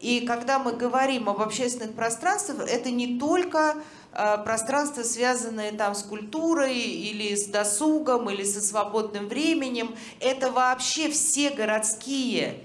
И 0.00 0.20
когда 0.26 0.58
мы 0.58 0.72
говорим 0.72 1.30
об 1.30 1.40
общественных 1.40 1.94
пространствах, 1.94 2.68
это 2.68 2.90
не 2.90 3.18
только 3.18 3.76
э, 4.12 4.36
пространства, 4.44 5.02
связанные 5.02 5.72
там 5.72 5.94
с 5.94 6.02
культурой 6.02 6.76
или 6.76 7.34
с 7.34 7.46
досугом 7.46 8.28
или 8.28 8.44
со 8.44 8.60
свободным 8.60 9.28
временем. 9.28 9.96
Это 10.20 10.52
вообще 10.52 11.08
все 11.08 11.48
городские 11.48 12.60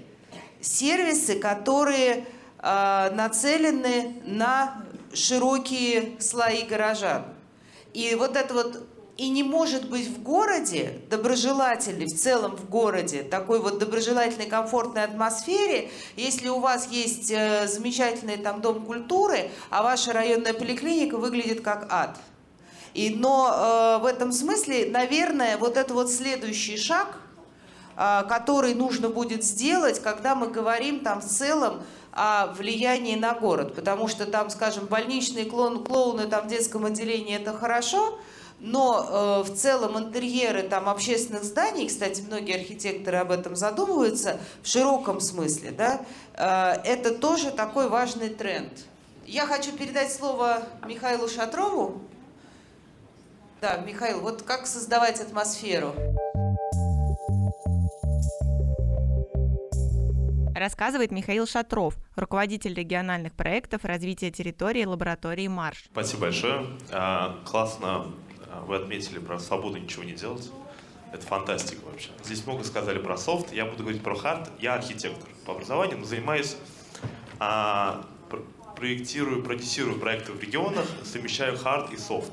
сервисы, 0.60 1.38
которые 1.38 2.26
э, 2.58 3.10
нацелены 3.14 4.20
на 4.26 4.84
широкие 5.14 6.20
слои 6.20 6.66
горожан. 6.66 7.24
И 7.94 8.14
вот 8.16 8.36
это 8.36 8.52
вот 8.52 8.93
и 9.16 9.28
не 9.28 9.44
может 9.44 9.88
быть 9.88 10.08
в 10.08 10.22
городе 10.22 11.00
доброжелательной, 11.08 12.06
в 12.06 12.18
целом 12.18 12.56
в 12.56 12.68
городе, 12.68 13.22
такой 13.22 13.60
вот 13.60 13.78
доброжелательной, 13.78 14.46
комфортной 14.46 15.04
атмосфере, 15.04 15.90
если 16.16 16.48
у 16.48 16.58
вас 16.58 16.88
есть 16.90 17.30
э, 17.30 17.68
замечательный 17.68 18.36
там 18.36 18.60
дом 18.60 18.84
культуры, 18.84 19.50
а 19.70 19.84
ваша 19.84 20.12
районная 20.12 20.52
поликлиника 20.52 21.16
выглядит 21.16 21.60
как 21.60 21.86
ад. 21.90 22.18
И, 22.92 23.10
но 23.10 23.98
э, 24.00 24.02
в 24.02 24.06
этом 24.06 24.32
смысле, 24.32 24.90
наверное, 24.90 25.58
вот 25.58 25.76
это 25.76 25.94
вот 25.94 26.10
следующий 26.10 26.76
шаг, 26.76 27.16
э, 27.96 28.22
который 28.28 28.74
нужно 28.74 29.10
будет 29.10 29.44
сделать, 29.44 30.02
когда 30.02 30.34
мы 30.34 30.48
говорим 30.48 31.00
там 31.00 31.20
в 31.20 31.24
целом 31.24 31.84
о 32.10 32.46
влиянии 32.48 33.14
на 33.14 33.34
город. 33.34 33.76
Потому 33.76 34.08
что 34.08 34.26
там, 34.26 34.50
скажем, 34.50 34.86
больничные 34.86 35.44
клоун, 35.44 35.84
клоуны 35.84 36.26
там 36.26 36.46
в 36.46 36.48
детском 36.48 36.84
отделении 36.84 37.36
это 37.36 37.52
хорошо– 37.52 38.18
но 38.64 39.42
э, 39.44 39.50
в 39.50 39.54
целом 39.54 39.98
интерьеры 39.98 40.62
там 40.62 40.88
общественных 40.88 41.44
зданий, 41.44 41.86
кстати, 41.86 42.22
многие 42.22 42.54
архитекторы 42.56 43.18
об 43.18 43.30
этом 43.30 43.56
задумываются 43.56 44.40
в 44.62 44.68
широком 44.68 45.20
смысле, 45.20 45.70
да, 45.70 46.00
э, 46.32 46.80
это 46.84 47.14
тоже 47.14 47.50
такой 47.50 47.90
важный 47.90 48.30
тренд. 48.30 48.72
Я 49.26 49.46
хочу 49.46 49.72
передать 49.72 50.10
слово 50.10 50.62
Михаилу 50.86 51.28
Шатрову. 51.28 52.00
Да, 53.60 53.76
Михаил, 53.76 54.20
вот 54.20 54.42
как 54.42 54.66
создавать 54.66 55.20
атмосферу? 55.20 55.94
Рассказывает 60.54 61.10
Михаил 61.10 61.46
Шатров, 61.46 61.96
руководитель 62.16 62.72
региональных 62.72 63.34
проектов 63.34 63.84
развития 63.84 64.30
территории 64.30 64.86
лаборатории 64.86 65.48
«Марш». 65.48 65.84
Спасибо 65.92 66.22
большое. 66.22 66.66
А, 66.90 67.38
классно 67.44 68.06
вы 68.66 68.76
отметили 68.76 69.18
про 69.18 69.38
свободу 69.38 69.78
ничего 69.78 70.04
не 70.04 70.12
делать. 70.12 70.50
Это 71.12 71.24
фантастика 71.26 71.80
вообще. 71.84 72.10
Здесь 72.24 72.44
много 72.44 72.64
сказали 72.64 72.98
про 72.98 73.16
софт, 73.16 73.52
я 73.52 73.66
буду 73.66 73.84
говорить 73.84 74.02
про 74.02 74.16
хард. 74.16 74.50
Я 74.58 74.74
архитектор 74.74 75.28
по 75.46 75.52
образованию, 75.52 75.98
но 75.98 76.04
занимаюсь, 76.04 76.56
а, 77.38 78.04
проектирую, 78.76 79.42
продюсирую 79.42 80.00
проекты 80.00 80.32
в 80.32 80.40
регионах, 80.40 80.86
совмещаю 81.04 81.56
hard 81.56 81.92
и 81.92 81.96
софт. 81.96 82.32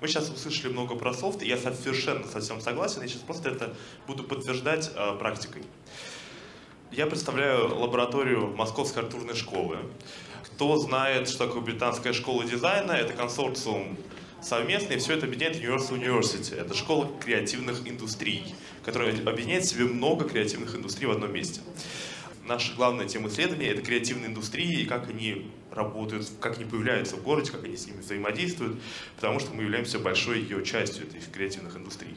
Мы 0.00 0.08
сейчас 0.08 0.30
услышали 0.30 0.72
много 0.72 0.96
про 0.96 1.12
софт, 1.12 1.42
и 1.42 1.46
я 1.46 1.56
совершенно 1.56 2.26
со 2.26 2.37
всем 2.37 2.60
согласен, 2.60 3.02
я 3.02 3.08
сейчас 3.08 3.20
просто 3.20 3.50
это 3.50 3.74
буду 4.06 4.24
подтверждать 4.24 4.90
а, 4.96 5.14
практикой. 5.16 5.62
Я 6.90 7.06
представляю 7.06 7.74
лабораторию 7.78 8.54
Московской 8.54 9.02
архитектурной 9.02 9.34
школы. 9.34 9.78
Кто 10.44 10.76
знает, 10.76 11.28
что 11.28 11.46
такое 11.46 11.62
британская 11.62 12.12
школа 12.12 12.44
дизайна, 12.44 12.92
это 12.92 13.12
консорциум 13.14 13.96
совместно, 14.42 14.94
и 14.94 14.98
все 14.98 15.14
это 15.14 15.26
объединяет 15.26 15.56
Universal 15.56 16.00
University. 16.00 16.54
Это 16.58 16.74
школа 16.74 17.10
креативных 17.24 17.86
индустрий, 17.86 18.54
которая 18.84 19.10
объединяет 19.24 19.64
в 19.64 19.68
себе 19.68 19.84
много 19.84 20.28
креативных 20.28 20.74
индустрий 20.74 21.06
в 21.06 21.12
одном 21.12 21.32
месте. 21.32 21.60
Наша 22.44 22.74
главная 22.74 23.06
тема 23.06 23.28
исследования— 23.28 23.68
это 23.70 23.82
креативные 23.82 24.26
индустрии 24.26 24.80
и 24.80 24.84
как 24.84 25.08
они 25.08 25.50
работают, 25.70 26.28
как 26.40 26.56
они 26.56 26.64
появляются 26.64 27.16
в 27.16 27.22
городе, 27.22 27.52
как 27.52 27.64
они 27.64 27.76
с 27.76 27.86
ними 27.86 28.00
взаимодействуют, 28.00 28.80
потому 29.16 29.38
что 29.38 29.54
мы 29.54 29.62
являемся 29.62 29.98
большой 29.98 30.40
ее 30.40 30.64
частью 30.64 31.06
этих 31.06 31.30
креативных 31.30 31.76
индустрий. 31.76 32.14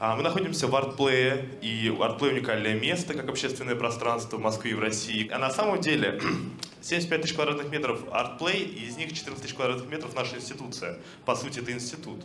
А, 0.00 0.14
мы 0.14 0.22
находимся 0.22 0.68
в 0.68 0.76
артплее, 0.76 1.48
и 1.60 1.92
артплей 2.00 2.32
уникальное 2.32 2.78
место, 2.78 3.14
как 3.14 3.28
общественное 3.28 3.74
пространство 3.74 4.36
в 4.36 4.40
Москве 4.40 4.70
и 4.70 4.74
в 4.74 4.80
России. 4.80 5.28
А 5.28 5.38
на 5.38 5.50
самом 5.50 5.80
деле 5.80 6.20
75 6.82 7.22
тысяч 7.22 7.34
квадратных 7.34 7.68
метров 7.70 8.00
артплей, 8.12 8.62
и 8.62 8.86
из 8.86 8.96
них 8.96 9.12
14 9.12 9.42
тысяч 9.42 9.54
квадратных 9.54 9.90
метров 9.90 10.14
наша 10.14 10.36
институция. 10.36 10.98
По 11.24 11.34
сути, 11.34 11.58
это 11.58 11.72
институт. 11.72 12.24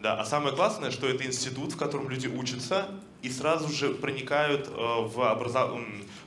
Да, 0.00 0.20
а 0.20 0.26
самое 0.26 0.54
классное, 0.54 0.90
что 0.90 1.08
это 1.08 1.24
институт, 1.24 1.72
в 1.72 1.78
котором 1.78 2.10
люди 2.10 2.26
учатся 2.26 2.88
и 3.22 3.30
сразу 3.30 3.72
же 3.72 3.94
проникают 3.94 4.68
э, 4.68 4.70
в, 4.70 5.18
образов... 5.18 5.80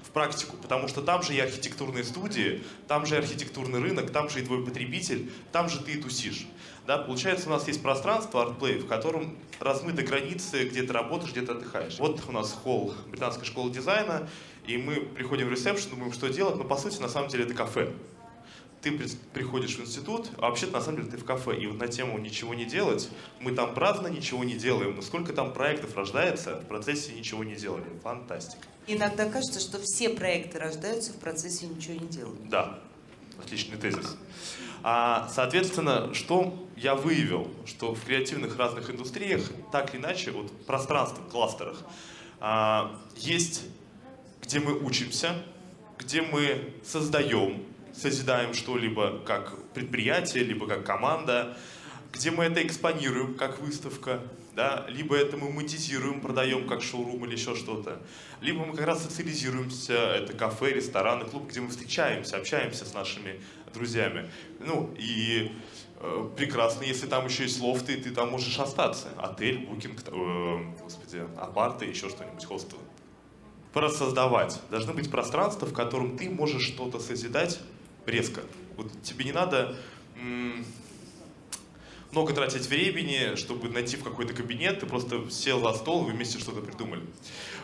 в 0.08 0.12
практику, 0.12 0.56
потому 0.58 0.88
что 0.88 1.02
там 1.02 1.22
же 1.22 1.34
и 1.34 1.39
архитектурные 1.39 2.04
студии, 2.04 2.63
там 2.88 3.06
же 3.06 3.15
и 3.15 3.17
архитектурный 3.17 3.80
рынок, 3.80 4.12
там 4.12 4.30
же 4.30 4.41
и 4.41 4.43
твой 4.43 4.63
потребитель, 4.65 5.32
там 5.52 5.70
же 5.70 5.80
ты 5.80 5.93
и 5.93 6.02
тусишь. 6.02 6.48
Да, 6.86 6.98
получается, 6.98 7.50
у 7.50 7.52
нас 7.52 7.67
есть 7.67 7.82
пространство 7.82 8.46
ArtPlay, 8.46 8.80
в 8.80 8.88
котором 8.88 9.38
размыты 9.60 10.04
границы, 10.04 10.63
где 10.63 10.84
ты 10.84 10.93
работаешь, 10.93 11.32
где 11.32 11.41
ты 11.41 11.52
отдыхаешь. 11.52 12.00
Вот 12.00 12.22
у 12.28 12.32
нас 12.32 12.54
холл 12.54 12.93
британской 13.10 13.46
школы 13.46 13.72
дизайна, 13.72 14.30
и 14.65 14.78
мы 14.78 14.96
приходим 14.96 15.48
в 15.48 15.52
ресепшн, 15.52 15.89
думаем, 15.89 16.13
что 16.13 16.30
делать, 16.30 16.56
но 16.56 16.63
по 16.63 16.78
сути, 16.78 17.02
на 17.02 17.10
самом 17.10 17.30
деле, 17.30 17.43
это 17.43 17.54
кафе. 17.54 17.91
Ты 18.82 18.98
приходишь 19.34 19.78
в 19.78 19.82
институт, 19.82 20.30
а 20.38 20.42
вообще-то 20.42 20.74
на 20.74 20.82
самом 20.82 20.98
деле 20.98 21.12
ты 21.12 21.18
в 21.18 21.26
кафе. 21.26 21.58
И 21.58 21.68
вот 21.68 21.80
на 21.80 21.88
тему 21.88 22.18
«ничего 22.20 22.54
не 22.54 22.66
делать» 22.66 23.10
мы 23.40 23.52
там 23.52 23.74
праздно 23.74 24.08
ничего 24.08 24.44
не 24.44 24.54
делаем. 24.54 24.96
Но 24.96 25.02
сколько 25.02 25.34
там 25.34 25.54
проектов 25.54 25.96
рождается 25.96 26.56
в 26.62 26.66
процессе 26.68 27.13
ничего 27.13 27.44
не 27.44 27.56
делали. 27.56 27.86
Фантастика. 28.04 28.68
Иногда 28.86 29.30
кажется, 29.30 29.60
что 29.60 29.80
все 29.82 30.10
проекты 30.10 30.60
рождаются 30.60 31.12
в 31.12 31.18
процессе 31.18 31.66
ничего 31.68 31.96
не 31.96 32.08
делания. 32.08 32.48
Да, 32.50 32.80
отличный 33.40 33.78
тезис. 33.78 34.16
А, 34.84 35.30
соответственно, 35.34 36.13
что 36.13 36.68
я 36.78 36.96
выявил, 36.96 37.52
что 37.66 37.94
в 37.94 38.06
креативных 38.06 38.58
разных 38.58 38.90
индустриях, 38.90 39.42
так 39.72 39.94
или 39.94 40.02
иначе, 40.02 40.32
вот 40.32 40.52
пространство, 40.66 41.22
кластерах, 41.24 41.84
а, 42.40 42.98
есть, 43.16 43.63
где 44.42 44.60
мы 44.60 44.80
учимся, 44.80 45.44
где 45.98 46.22
мы 46.22 46.74
создаем, 46.86 47.66
созидаем 47.97 48.53
что-либо 48.53 49.19
как 49.25 49.71
предприятие, 49.73 50.43
либо 50.43 50.67
как 50.67 50.86
команда, 50.86 51.57
где 52.13 52.31
мы 52.31 52.45
это 52.45 52.65
экспонируем 52.65 53.36
как 53.36 53.60
выставка, 53.60 54.21
да, 54.55 54.86
либо 54.89 55.15
это 55.15 55.38
мы 55.38 55.51
монетизируем, 55.51 56.21
продаем 56.21 56.67
как 56.67 56.81
шоурум 56.81 57.25
или 57.25 57.33
еще 57.33 57.55
что-то, 57.55 58.01
либо 58.41 58.65
мы 58.65 58.75
как 58.75 58.88
раз 58.88 59.03
социализируемся, 59.03 59.93
это 59.93 60.33
кафе, 60.33 60.73
рестораны, 60.73 61.25
клуб, 61.25 61.49
где 61.49 61.62
мы 61.62 61.69
встречаемся, 61.69 62.38
общаемся 62.38 62.86
с 62.86 62.93
нашими 62.93 63.39
друзьями. 63.73 64.29
Ну 64.60 64.93
и 64.97 65.51
э, 65.99 66.29
прекрасно, 66.36 66.83
если 66.83 67.07
там 67.07 67.25
еще 67.25 67.43
есть 67.43 67.62
лофты, 67.62 67.97
ты 67.97 68.12
там 68.12 68.31
можешь 68.31 68.57
остаться. 68.57 69.10
Отель, 69.17 69.65
букинг, 69.65 70.01
э, 70.07 70.73
господи, 70.81 71.23
апарты, 71.38 71.86
еще 71.86 72.10
что-нибудь, 72.10 72.45
хостел. 72.45 72.79
Просоздавать. 73.73 74.60
Должны 74.71 74.93
быть 74.93 75.12
пространства, 75.12 75.67
в 75.67 75.73
котором 75.73 76.17
ты 76.17 76.29
можешь 76.29 76.63
что-то 76.63 76.99
созидать 76.99 77.60
резко. 78.08 78.41
Вот 78.76 78.91
тебе 79.04 79.26
не 79.26 79.32
надо 79.32 79.76
много 82.12 82.34
тратить 82.34 82.67
времени, 82.67 83.36
чтобы 83.36 83.70
найти 83.70 83.98
в 83.98 84.04
какой-то 84.04 84.34
кабинет, 84.34 84.80
ты 84.80 84.86
просто 84.86 85.30
сел 85.30 85.62
за 85.62 85.74
стол, 85.74 86.04
вы 86.04 86.13
вместе 86.13 86.39
что-то 86.39 86.62
придумали. 86.62 87.04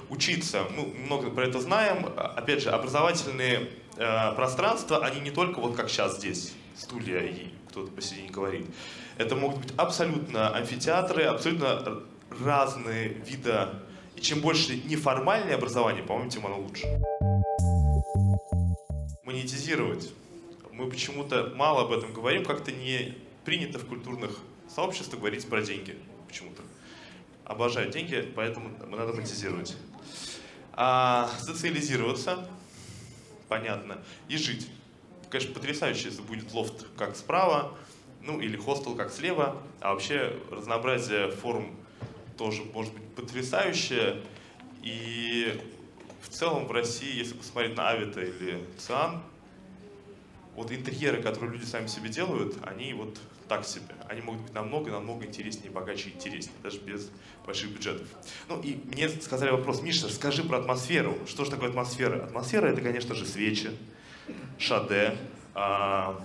Учиться, 0.09 0.65
мы 0.75 0.85
много 1.05 1.29
про 1.31 1.47
это 1.47 1.59
знаем. 1.59 2.05
Опять 2.17 2.61
же, 2.61 2.69
образовательные 2.69 3.69
э, 3.97 4.33
пространства, 4.35 5.03
они 5.03 5.21
не 5.21 5.31
только 5.31 5.59
вот 5.59 5.75
как 5.75 5.89
сейчас 5.89 6.17
здесь, 6.17 6.53
стулья 6.75 7.19
и 7.19 7.47
кто-то 7.69 7.91
посередине 7.91 8.29
говорит. 8.29 8.67
Это 9.17 9.35
могут 9.35 9.59
быть 9.61 9.73
абсолютно 9.77 10.55
амфитеатры, 10.55 11.23
абсолютно 11.23 12.03
разные 12.43 13.09
виды. 13.09 13.69
И 14.15 14.21
чем 14.21 14.41
больше 14.41 14.75
неформальное 14.75 15.55
образование, 15.55 16.03
по-моему, 16.03 16.29
тем 16.29 16.45
оно 16.45 16.59
лучше. 16.59 16.85
Монетизировать. 19.23 20.11
Мы 20.73 20.89
почему-то 20.89 21.53
мало 21.55 21.83
об 21.83 21.91
этом 21.91 22.11
говорим, 22.13 22.43
как-то 22.43 22.71
не 22.71 23.15
принято 23.45 23.77
в 23.77 23.85
культурных 23.85 24.39
сообществах 24.67 25.19
говорить 25.19 25.47
про 25.47 25.61
деньги 25.61 25.95
почему-то. 26.27 26.63
Обожаю 27.45 27.91
деньги, 27.91 28.27
поэтому 28.35 28.71
надо 28.89 29.13
монетизировать. 29.13 29.77
А, 30.71 31.29
социализироваться, 31.39 32.49
понятно, 33.49 33.99
и 34.29 34.37
жить. 34.37 34.67
Конечно, 35.29 35.53
потрясающе, 35.53 36.05
если 36.05 36.23
будет 36.23 36.51
лофт 36.53 36.87
как 36.97 37.15
справа, 37.15 37.77
ну 38.21 38.39
или 38.39 38.57
хостел 38.57 38.95
как 38.95 39.11
слева, 39.11 39.61
а 39.79 39.93
вообще 39.93 40.35
разнообразие 40.49 41.29
форм 41.29 41.75
тоже 42.35 42.63
может 42.73 42.93
быть 42.93 43.03
потрясающее. 43.15 44.23
И 44.81 45.55
в 46.23 46.29
целом 46.29 46.65
в 46.65 46.71
России, 46.71 47.15
если 47.15 47.35
посмотреть 47.35 47.77
на 47.77 47.89
Авито 47.89 48.21
или 48.21 48.65
Циан, 48.79 49.21
вот 50.55 50.71
интерьеры, 50.71 51.21
которые 51.21 51.53
люди 51.53 51.65
сами 51.65 51.87
себе 51.87 52.09
делают, 52.09 52.55
они 52.63 52.93
вот 52.93 53.19
так 53.47 53.65
себе. 53.65 53.95
Они 54.07 54.21
могут 54.21 54.41
быть 54.41 54.53
намного-намного 54.53 55.25
интереснее, 55.25 55.71
богаче 55.71 56.09
и 56.09 56.13
интереснее, 56.13 56.55
даже 56.61 56.79
без 56.79 57.09
больших 57.45 57.71
бюджетов. 57.71 58.07
Ну 58.47 58.61
и 58.61 58.79
мне 58.85 59.09
сказали 59.09 59.51
вопрос, 59.51 59.81
Миша, 59.81 60.09
скажи 60.09 60.43
про 60.43 60.59
атмосферу. 60.59 61.17
Что 61.27 61.45
же 61.45 61.51
такое 61.51 61.69
атмосфера? 61.69 62.23
Атмосфера 62.23 62.67
это, 62.67 62.81
конечно 62.81 63.15
же, 63.15 63.25
свечи, 63.25 63.71
шаде, 64.57 65.17
а, 65.55 66.23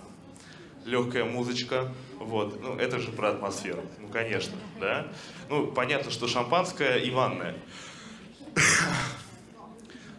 легкая 0.84 1.24
музычка. 1.24 1.92
Вот. 2.18 2.60
Ну, 2.60 2.76
это 2.76 2.98
же 2.98 3.12
про 3.12 3.30
атмосферу. 3.30 3.82
Ну, 3.98 4.08
конечно, 4.08 4.56
да. 4.80 5.06
Ну, 5.48 5.68
понятно, 5.68 6.10
что 6.10 6.26
шампанское 6.28 6.98
и 6.98 7.10
ванная. 7.10 7.56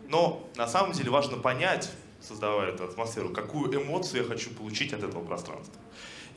Но 0.07 0.49
на 0.55 0.67
самом 0.67 0.93
деле 0.93 1.11
важно 1.11 1.37
понять, 1.37 1.91
создавая 2.29 2.69
эту 2.71 2.83
атмосферу, 2.83 3.29
какую 3.29 3.73
эмоцию 3.75 4.21
я 4.21 4.27
хочу 4.27 4.51
получить 4.51 4.93
от 4.93 5.03
этого 5.03 5.25
пространства. 5.25 5.81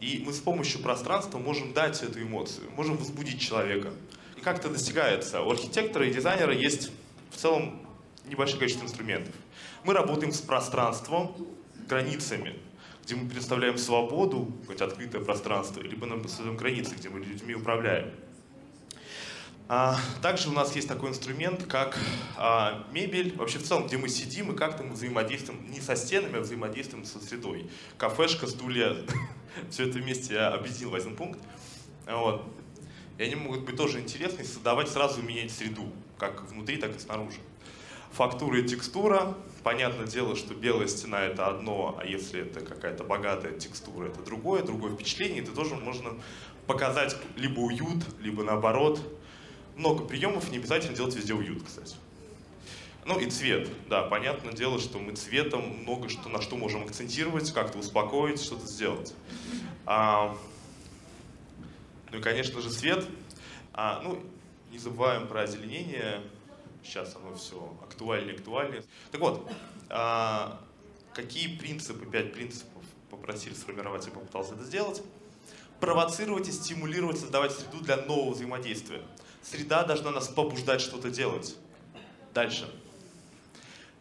И 0.01 0.23
мы 0.27 0.33
с 0.33 0.41
помощью 0.41 0.81
пространства 0.81 1.39
можем 1.39 1.75
дать 1.75 2.03
эту 2.03 2.23
эмоцию, 2.23 2.71
можем 2.77 2.97
возбудить 2.97 3.41
человека. 3.41 3.93
И 4.37 4.41
как 4.41 4.59
это 4.59 4.71
достигается? 4.71 5.43
У 5.43 5.51
архитектора 5.51 6.07
и 6.09 6.13
дизайнера 6.13 6.55
есть 6.55 6.91
в 7.31 7.37
целом 7.37 7.87
небольшое 8.25 8.59
количество 8.59 8.87
инструментов. 8.87 9.35
Мы 9.85 9.93
работаем 9.93 10.33
с 10.33 10.41
пространством, 10.41 11.37
границами, 11.89 12.59
где 13.05 13.15
мы 13.15 13.29
предоставляем 13.29 13.77
свободу, 13.77 14.51
хоть 14.67 14.81
открытое 14.81 15.23
пространство, 15.23 15.83
либо 15.83 16.07
мы 16.07 16.27
создаем 16.27 16.57
границы, 16.57 16.95
где 16.95 17.11
мы 17.11 17.21
людьми 17.21 17.55
управляем. 17.55 18.13
А, 19.75 19.97
также 20.21 20.51
у 20.51 20.53
нас 20.53 20.77
есть 20.77 20.87
такой 20.87 21.09
инструмент, 21.09 21.65
как 21.65 21.99
а, 22.37 22.87
мебель, 22.93 23.35
вообще 23.39 23.59
в 23.59 23.63
целом, 23.63 23.87
где 23.87 23.97
мы 23.97 24.11
сидим 24.11 24.53
и 24.53 24.55
как-то 24.55 24.83
мы 24.83 24.93
взаимодействуем 24.93 25.65
не 25.71 25.81
со 25.81 25.97
стенами, 25.97 26.37
а 26.37 26.41
взаимодействуем 26.43 27.07
со 27.07 27.19
средой. 27.21 27.71
Кафешка, 27.97 28.47
стулья, 28.47 28.95
все 29.71 29.89
это 29.89 29.99
вместе 29.99 30.35
я 30.35 30.49
объединил 30.49 30.91
в 30.91 30.95
один 30.95 31.17
пункт. 31.17 31.41
Вот. 32.07 32.45
И 33.17 33.23
они 33.23 33.35
могут 33.35 33.63
быть 33.63 33.79
тоже 33.79 34.01
интересны, 34.01 34.45
создавать 34.45 34.91
сразу 34.91 35.23
менять 35.23 35.51
среду, 35.51 35.91
как 36.19 36.43
внутри, 36.51 36.77
так 36.77 36.95
и 36.95 36.99
снаружи. 36.99 37.39
Фактура 38.11 38.61
и 38.61 38.69
текстура. 38.69 39.35
Понятное 39.63 40.07
дело, 40.07 40.37
что 40.37 40.53
белая 40.53 40.87
стена 40.87 41.23
это 41.23 41.47
одно, 41.47 41.97
а 41.99 42.05
если 42.05 42.43
это 42.43 42.61
какая-то 42.61 43.05
богатая 43.05 43.59
текстура, 43.59 44.09
это 44.09 44.21
другое, 44.21 44.65
другое 44.65 44.93
впечатление. 44.93 45.43
Это 45.43 45.53
тоже 45.53 45.77
можно 45.77 46.11
показать 46.67 47.17
либо 47.37 47.61
уют, 47.61 48.05
либо 48.21 48.43
наоборот 48.43 49.01
много 49.77 50.05
приемов, 50.05 50.51
не 50.51 50.59
обязательно 50.59 50.97
делать 50.97 51.15
везде 51.15 51.35
уют, 51.35 51.63
кстати. 51.63 51.97
Ну 53.05 53.19
и 53.19 53.29
цвет, 53.29 53.69
да, 53.89 54.03
понятное 54.03 54.53
дело, 54.53 54.79
что 54.79 54.99
мы 54.99 55.13
цветом 55.13 55.63
много 55.83 56.09
что, 56.09 56.29
на 56.29 56.41
что 56.41 56.57
можем 56.57 56.85
акцентировать, 56.85 57.53
как-то 57.53 57.79
успокоить, 57.79 58.41
что-то 58.41 58.67
сделать. 58.67 59.13
А, 59.87 60.37
ну 62.13 62.19
и, 62.19 62.23
конечно 62.23 62.61
же, 62.61 62.71
свет. 62.71 63.05
А, 63.73 64.01
ну, 64.05 64.23
не 64.71 64.79
забываем 64.79 65.27
про 65.27 65.43
озеленение. 65.43 66.21
Сейчас 66.85 67.17
оно 67.17 67.35
все 67.35 67.77
актуальнее, 67.83 68.37
актуальнее. 68.37 68.85
Так 69.11 69.21
вот, 69.21 69.51
а, 69.89 70.61
какие 71.13 71.57
принципы, 71.57 72.07
пять 72.07 72.33
принципов 72.33 72.83
попросили 73.11 73.55
сформировать, 73.55 74.07
я 74.07 74.13
попытался 74.13 74.55
это 74.55 74.63
сделать. 74.63 75.03
Провоцировать 75.81 76.49
и 76.49 76.53
стимулировать, 76.53 77.19
создавать 77.19 77.53
среду 77.53 77.81
для 77.81 77.97
нового 77.97 78.33
взаимодействия. 78.33 79.03
Среда 79.43 79.85
должна 79.85 80.11
нас 80.11 80.29
побуждать 80.29 80.81
что-то 80.81 81.11
делать. 81.11 81.57
Дальше. 82.33 82.67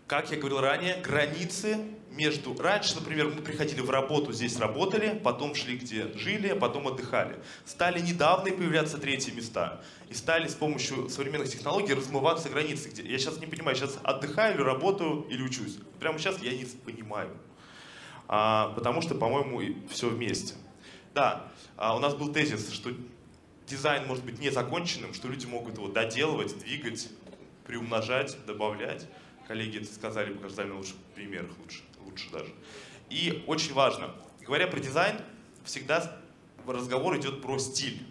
как 0.08 0.30
я 0.32 0.38
говорил 0.38 0.60
ранее, 0.60 0.98
границы 1.02 1.78
между... 2.12 2.56
Раньше, 2.58 2.96
например, 2.96 3.30
мы 3.30 3.42
приходили 3.42 3.82
в 3.82 3.90
работу, 3.90 4.34
здесь 4.34 4.58
работали, 4.60 5.20
потом 5.24 5.56
шли 5.56 5.78
где 5.78 6.12
жили, 6.18 6.50
а 6.50 6.56
потом 6.56 6.88
отдыхали. 6.88 7.40
Стали 7.66 8.00
недавно 8.00 8.52
появляться 8.52 8.98
третьи 8.98 9.32
места. 9.32 9.82
И 10.10 10.14
стали 10.14 10.48
с 10.48 10.54
помощью 10.54 11.10
современных 11.10 11.50
технологий 11.50 11.94
размываться 11.94 12.50
границы. 12.50 12.90
Где... 12.90 13.10
Я 13.10 13.18
сейчас 13.18 13.40
не 13.40 13.48
понимаю, 13.48 13.76
сейчас 13.78 13.98
отдыхаю 14.04 14.56
или 14.56 14.62
работаю, 14.62 15.26
или 15.30 15.42
учусь. 15.42 15.78
Прямо 16.00 16.20
сейчас 16.20 16.42
я 16.42 16.52
не 16.52 16.66
понимаю. 16.66 17.30
А, 18.28 18.74
потому 18.76 19.02
что, 19.02 19.16
по-моему, 19.16 19.62
все 19.90 20.10
вместе. 20.10 20.56
Да, 21.14 21.48
а 21.78 21.96
у 21.96 22.00
нас 22.00 22.16
был 22.16 22.32
тезис, 22.32 22.72
что 22.72 22.92
дизайн 23.72 24.06
может 24.08 24.24
быть 24.24 24.40
незаконченным, 24.40 25.14
что 25.14 25.28
люди 25.28 25.46
могут 25.46 25.78
его 25.78 25.88
доделывать, 25.88 26.58
двигать, 26.60 27.10
приумножать, 27.66 28.38
добавлять 28.46 29.08
коллеги 29.52 29.80
это 29.80 29.94
сказали, 29.94 30.34
показали 30.34 30.70
на 30.70 30.78
лучших 30.78 30.96
примерах 31.14 31.52
лучше, 31.60 31.82
лучше 32.06 32.30
даже. 32.32 32.54
И 33.10 33.44
очень 33.48 33.74
важно, 33.74 34.16
говоря 34.46 34.66
про 34.66 34.80
дизайн, 34.80 35.18
всегда 35.66 36.22
разговор 36.66 37.18
идет 37.18 37.42
про 37.42 37.60
стиль. 37.60 38.02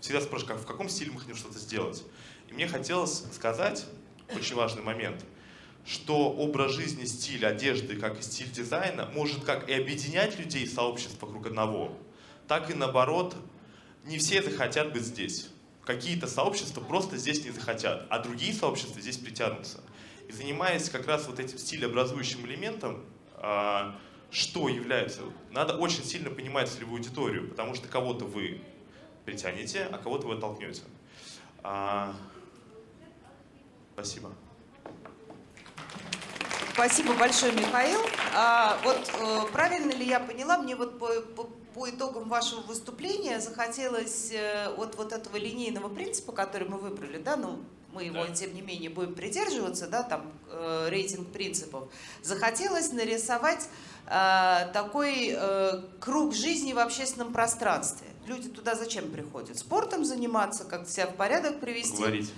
Всегда 0.00 0.22
спрашивают, 0.22 0.62
в 0.62 0.66
каком 0.66 0.88
стиле 0.88 1.10
мы 1.12 1.20
хотим 1.20 1.36
что-то 1.36 1.58
сделать. 1.58 2.02
И 2.48 2.54
мне 2.54 2.66
хотелось 2.66 3.24
сказать, 3.34 3.84
очень 4.34 4.56
важный 4.56 4.82
момент, 4.82 5.22
что 5.84 6.30
образ 6.30 6.72
жизни, 6.72 7.04
стиль 7.04 7.44
одежды, 7.44 7.96
как 7.96 8.18
и 8.18 8.22
стиль 8.22 8.50
дизайна, 8.50 9.10
может 9.14 9.44
как 9.44 9.68
и 9.68 9.74
объединять 9.74 10.38
людей, 10.38 10.66
сообществ 10.66 11.20
вокруг 11.20 11.46
одного, 11.46 11.94
так 12.48 12.70
и 12.70 12.74
наоборот, 12.74 13.36
не 14.04 14.18
все 14.18 14.42
захотят 14.42 14.92
быть 14.92 15.02
здесь. 15.02 15.48
Какие-то 15.84 16.26
сообщества 16.26 16.80
просто 16.80 17.16
здесь 17.16 17.44
не 17.44 17.50
захотят, 17.50 18.06
а 18.08 18.18
другие 18.18 18.54
сообщества 18.54 19.00
здесь 19.00 19.18
притянутся. 19.18 19.80
И 20.28 20.32
занимаясь 20.32 20.88
как 20.88 21.06
раз 21.06 21.26
вот 21.26 21.38
этим 21.38 21.58
стилеобразующим 21.58 22.46
элементом, 22.46 23.04
а, 23.36 23.98
что 24.30 24.68
является... 24.68 25.22
Надо 25.50 25.76
очень 25.76 26.04
сильно 26.04 26.30
понимать 26.30 26.70
целевую 26.70 26.98
аудиторию, 26.98 27.48
потому 27.48 27.74
что 27.74 27.88
кого-то 27.88 28.24
вы 28.24 28.62
притянете, 29.24 29.88
а 29.90 29.98
кого-то 29.98 30.26
вы 30.26 30.34
оттолкнете. 30.34 30.82
А, 31.62 32.14
спасибо. 33.92 34.32
Спасибо 36.72 37.14
большое, 37.14 37.52
Михаил. 37.52 38.00
А, 38.34 38.78
вот 38.82 39.08
э, 39.20 39.52
правильно 39.52 39.92
ли 39.92 40.06
я 40.06 40.18
поняла, 40.18 40.58
мне 40.58 40.74
вот 40.74 40.98
по, 40.98 41.08
по, 41.20 41.48
по 41.74 41.90
итогам 41.90 42.28
вашего 42.28 42.60
выступления 42.60 43.40
захотелось 43.40 44.30
э, 44.32 44.72
вот, 44.76 44.94
вот 44.96 45.12
этого 45.12 45.36
линейного 45.36 45.88
принципа, 45.88 46.32
который 46.32 46.68
мы 46.68 46.78
выбрали, 46.78 47.18
да, 47.18 47.36
ну, 47.36 47.58
мы 47.92 48.04
его, 48.04 48.26
да. 48.26 48.32
тем 48.32 48.54
не 48.54 48.62
менее, 48.62 48.90
будем 48.90 49.14
придерживаться, 49.14 49.86
да, 49.86 50.02
там, 50.02 50.32
э, 50.50 50.88
рейтинг 50.88 51.32
принципов, 51.32 51.88
захотелось 52.22 52.92
нарисовать 52.92 53.68
э, 54.06 54.70
такой 54.72 55.34
э, 55.36 55.82
круг 56.00 56.34
жизни 56.34 56.72
в 56.72 56.78
общественном 56.78 57.32
пространстве. 57.32 58.08
Люди 58.26 58.48
туда 58.48 58.74
зачем 58.74 59.10
приходят? 59.10 59.58
Спортом 59.58 60.04
заниматься, 60.04 60.64
как 60.64 60.88
себя 60.88 61.06
в 61.06 61.14
порядок 61.14 61.60
привести? 61.60 61.96
Поговорить. 61.96 62.32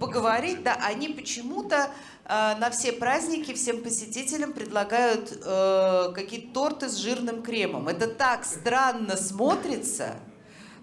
Поговорить, 0.00 0.62
да. 0.62 0.74
Они 0.82 1.08
почему-то 1.08 1.90
э, 2.24 2.28
на 2.28 2.70
все 2.70 2.92
праздники 2.92 3.52
всем 3.52 3.82
посетителям 3.82 4.52
предлагают 4.52 5.32
э, 5.32 6.12
какие-то 6.14 6.54
торты 6.54 6.88
с 6.88 6.96
жирным 6.96 7.42
кремом. 7.42 7.88
Это 7.88 8.08
так 8.08 8.44
странно 8.44 9.16
смотрится. 9.16 10.16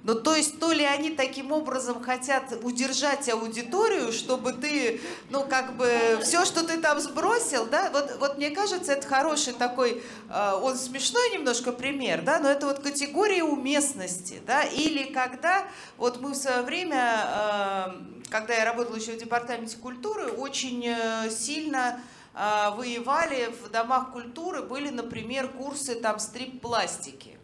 Ну, 0.05 0.13
то 0.13 0.35
есть, 0.35 0.59
то 0.59 0.71
ли 0.71 0.85
они 0.85 1.09
таким 1.09 1.51
образом 1.51 1.99
хотят 2.03 2.53
удержать 2.61 3.27
аудиторию, 3.27 4.11
чтобы 4.11 4.53
ты, 4.53 5.01
ну, 5.31 5.43
как 5.43 5.75
бы, 5.77 6.19
все, 6.21 6.45
что 6.45 6.63
ты 6.63 6.77
там 6.77 6.99
сбросил, 6.99 7.65
да, 7.65 7.89
вот, 7.89 8.17
вот 8.19 8.37
мне 8.37 8.51
кажется, 8.51 8.91
это 8.93 9.07
хороший 9.07 9.53
такой, 9.53 10.03
э, 10.29 10.51
он 10.61 10.77
смешной 10.77 11.31
немножко 11.31 11.71
пример, 11.71 12.21
да, 12.21 12.37
но 12.37 12.49
это 12.49 12.67
вот 12.67 12.83
категория 12.83 13.43
уместности, 13.43 14.39
да, 14.45 14.61
или 14.61 15.11
когда, 15.11 15.65
вот 15.97 16.21
мы 16.21 16.33
в 16.33 16.35
свое 16.35 16.61
время, 16.61 17.25
э, 17.25 18.29
когда 18.29 18.53
я 18.53 18.63
работала 18.63 18.97
еще 18.97 19.13
в 19.13 19.17
департаменте 19.17 19.77
культуры, 19.77 20.27
очень 20.27 20.85
э, 20.85 21.31
сильно 21.31 21.99
воевали 22.33 23.49
в 23.63 23.69
домах 23.69 24.11
культуры, 24.11 24.61
были, 24.61 24.89
например, 24.89 25.47
курсы 25.47 25.95
там 25.95 26.19
стрип-пластики. 26.19 27.34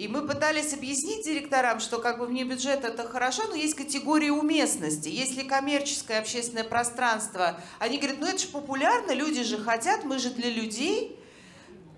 И 0.00 0.08
мы 0.08 0.26
пытались 0.26 0.72
объяснить 0.72 1.26
директорам, 1.26 1.78
что 1.78 1.98
как 1.98 2.18
бы 2.20 2.24
вне 2.24 2.44
бюджета 2.44 2.88
это 2.88 3.06
хорошо, 3.06 3.42
но 3.48 3.54
есть 3.54 3.74
категория 3.74 4.32
уместности. 4.32 5.08
Если 5.08 5.42
коммерческое 5.42 6.20
общественное 6.20 6.64
пространство, 6.64 7.60
они 7.78 7.98
говорят, 7.98 8.18
ну 8.18 8.26
это 8.26 8.38
же 8.38 8.48
популярно, 8.48 9.12
люди 9.12 9.42
же 9.42 9.58
хотят, 9.58 10.04
мы 10.04 10.18
же 10.18 10.30
для 10.30 10.48
людей. 10.48 11.19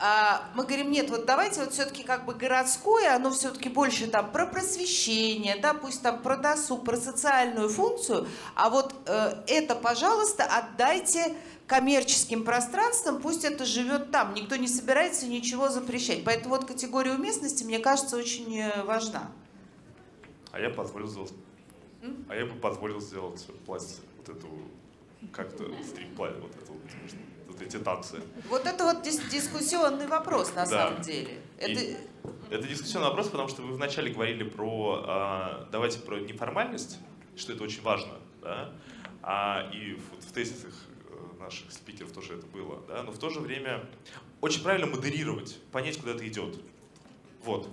А 0.04 0.50
мы 0.56 0.64
говорим, 0.64 0.90
нет, 0.90 1.10
вот 1.10 1.26
давайте 1.26 1.60
вот 1.60 1.72
все-таки 1.72 2.02
как 2.02 2.24
бы 2.24 2.34
городское, 2.34 3.14
оно 3.14 3.30
все-таки 3.30 3.68
больше 3.68 4.08
там 4.08 4.32
про 4.32 4.48
просвещение, 4.48 5.56
да, 5.62 5.74
пусть 5.74 6.02
там 6.02 6.20
про 6.20 6.36
досуг, 6.36 6.84
про 6.84 6.96
социальную 6.96 7.68
функцию, 7.68 8.26
а 8.56 8.68
вот 8.68 8.92
э, 9.06 9.44
это, 9.46 9.76
пожалуйста, 9.76 10.42
отдайте 10.42 11.36
коммерческим 11.68 12.42
пространством, 12.42 13.22
пусть 13.22 13.44
это 13.44 13.64
живет 13.64 14.10
там. 14.10 14.34
Никто 14.34 14.56
не 14.56 14.66
собирается 14.66 15.28
ничего 15.28 15.68
запрещать. 15.68 16.24
Поэтому 16.24 16.56
вот 16.56 16.64
категория 16.64 17.12
уместности, 17.12 17.62
мне 17.62 17.78
кажется, 17.78 18.16
очень 18.16 18.58
э, 18.58 18.82
важна. 18.82 19.30
А 20.50 20.58
я 20.58 20.70
позволил 20.70 21.06
сделать... 21.06 21.32
М? 22.02 22.26
А 22.28 22.34
я 22.34 22.44
бы 22.46 22.56
позволил 22.56 23.00
сделать 23.00 23.46
пластик, 23.64 24.02
вот 24.18 24.36
эту, 24.36 24.48
как-то 25.30 25.62
стрип-пластик, 25.88 26.42
вот 26.42 26.56
эту, 26.56 26.72
вот 26.72 26.82
эти 27.60 27.78
танцы. 27.78 28.20
Вот 28.48 28.66
это 28.66 28.84
вот 28.84 29.06
дис- 29.06 29.28
дискуссионный 29.30 30.06
вопрос 30.06 30.50
на 30.54 30.64
да. 30.64 30.66
самом 30.66 31.02
деле. 31.02 31.40
Это... 31.58 31.80
И 31.80 31.96
это 32.50 32.66
дискуссионный 32.68 33.08
вопрос, 33.08 33.28
потому 33.28 33.48
что 33.48 33.62
вы 33.62 33.74
вначале 33.74 34.12
говорили 34.12 34.44
про, 34.44 35.04
а, 35.06 35.68
давайте 35.72 35.98
про 36.00 36.20
неформальность, 36.20 36.98
что 37.36 37.52
это 37.52 37.64
очень 37.64 37.82
важно, 37.82 38.14
да? 38.40 38.72
А, 39.22 39.70
и 39.72 39.94
в, 39.94 40.26
в 40.26 40.32
тезисах 40.32 40.74
наших 41.38 41.72
спикеров 41.72 42.12
тоже 42.12 42.34
это 42.34 42.46
было, 42.46 42.82
да, 42.88 43.02
но 43.02 43.10
в 43.10 43.18
то 43.18 43.30
же 43.30 43.40
время 43.40 43.84
очень 44.40 44.62
правильно 44.62 44.86
модерировать, 44.86 45.58
понять, 45.72 45.98
куда 45.98 46.12
это 46.12 46.26
идет. 46.26 46.60
Вот. 47.44 47.68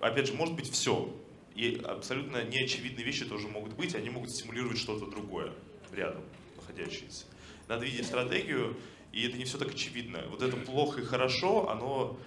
Опять 0.00 0.28
же, 0.28 0.34
может 0.34 0.54
быть 0.54 0.70
все. 0.70 1.14
И 1.54 1.80
абсолютно 1.84 2.44
неочевидные 2.44 3.04
вещи 3.04 3.24
тоже 3.24 3.48
могут 3.48 3.72
быть, 3.74 3.94
они 3.94 4.10
могут 4.10 4.30
стимулировать 4.30 4.78
что-то 4.78 5.06
другое 5.06 5.52
рядом 5.92 6.22
находящееся. 6.56 7.24
Надо 7.68 7.84
видеть 7.84 8.06
стратегию, 8.06 8.76
и 9.12 9.26
это 9.26 9.36
не 9.36 9.44
все 9.44 9.58
так 9.58 9.70
очевидно. 9.70 10.22
Вот 10.30 10.42
это 10.42 10.56
плохо 10.56 11.00
и 11.00 11.04
хорошо, 11.04 11.68
оно 11.68 12.18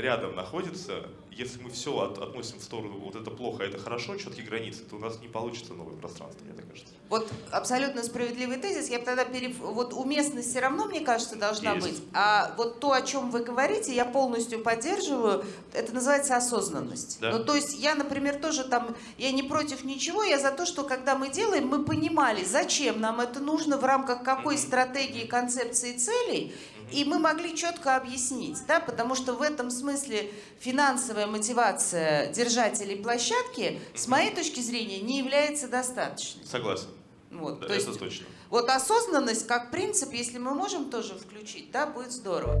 рядом 0.00 0.34
находится, 0.34 1.08
если 1.30 1.62
мы 1.62 1.70
все 1.70 1.98
от, 1.98 2.18
относим 2.18 2.58
в 2.58 2.62
сторону 2.62 2.98
вот 2.98 3.14
это 3.14 3.30
плохо, 3.30 3.62
а 3.62 3.66
это 3.66 3.78
хорошо, 3.78 4.16
четкие 4.16 4.46
границы, 4.46 4.82
то 4.84 4.96
у 4.96 4.98
нас 4.98 5.20
не 5.20 5.28
получится 5.28 5.74
новое 5.74 5.96
пространство, 5.96 6.44
мне 6.44 6.54
так 6.54 6.68
кажется. 6.68 6.92
Вот 7.08 7.28
абсолютно 7.50 8.04
справедливый 8.04 8.58
тезис. 8.58 8.88
Я 8.88 9.00
бы 9.00 9.04
тогда 9.04 9.24
перев... 9.24 9.58
Вот 9.58 9.92
уместность 9.92 10.50
все 10.50 10.60
равно, 10.60 10.86
мне 10.86 11.00
кажется, 11.00 11.36
должна 11.36 11.72
Есть. 11.72 11.86
быть. 11.86 12.02
А 12.12 12.54
вот 12.56 12.78
то, 12.78 12.92
о 12.92 13.02
чем 13.02 13.30
вы 13.30 13.42
говорите, 13.42 13.92
я 13.92 14.04
полностью 14.04 14.62
поддерживаю. 14.62 15.44
Это 15.72 15.92
называется 15.92 16.36
осознанность. 16.36 17.18
Да. 17.20 17.32
Ну, 17.32 17.44
то 17.44 17.56
есть 17.56 17.74
я, 17.78 17.96
например, 17.96 18.36
тоже 18.40 18.64
там, 18.64 18.94
я 19.18 19.32
не 19.32 19.42
против 19.42 19.82
ничего, 19.82 20.22
я 20.22 20.38
за 20.38 20.52
то, 20.52 20.66
что 20.66 20.84
когда 20.84 21.16
мы 21.16 21.30
делаем, 21.30 21.66
мы 21.66 21.84
понимали, 21.84 22.44
зачем 22.44 23.00
нам 23.00 23.20
это 23.20 23.40
нужно, 23.40 23.76
в 23.76 23.84
рамках 23.84 24.22
какой 24.22 24.54
mm-hmm. 24.54 24.58
стратегии, 24.58 25.26
концепции, 25.26 25.96
целей, 25.96 26.54
и 26.92 27.04
мы 27.04 27.18
могли 27.18 27.56
четко 27.56 27.96
объяснить, 27.96 28.58
да, 28.66 28.80
потому 28.80 29.14
что 29.14 29.34
в 29.34 29.42
этом 29.42 29.70
смысле 29.70 30.30
финансовая 30.58 31.26
мотивация 31.26 32.32
держателей 32.32 32.96
площадки, 32.96 33.80
с 33.94 34.08
моей 34.08 34.34
точки 34.34 34.60
зрения, 34.60 35.00
не 35.00 35.18
является 35.18 35.68
достаточной. 35.68 36.44
Согласен. 36.44 36.88
Вот, 37.30 37.60
да, 37.60 37.68
то 37.68 37.74
это 37.74 37.86
есть, 37.86 37.98
точно. 37.98 38.26
Вот 38.50 38.68
осознанность 38.68 39.46
как 39.46 39.70
принцип, 39.70 40.12
если 40.12 40.38
мы 40.38 40.54
можем 40.54 40.90
тоже 40.90 41.14
включить, 41.14 41.70
да, 41.70 41.86
будет 41.86 42.10
здорово. 42.10 42.60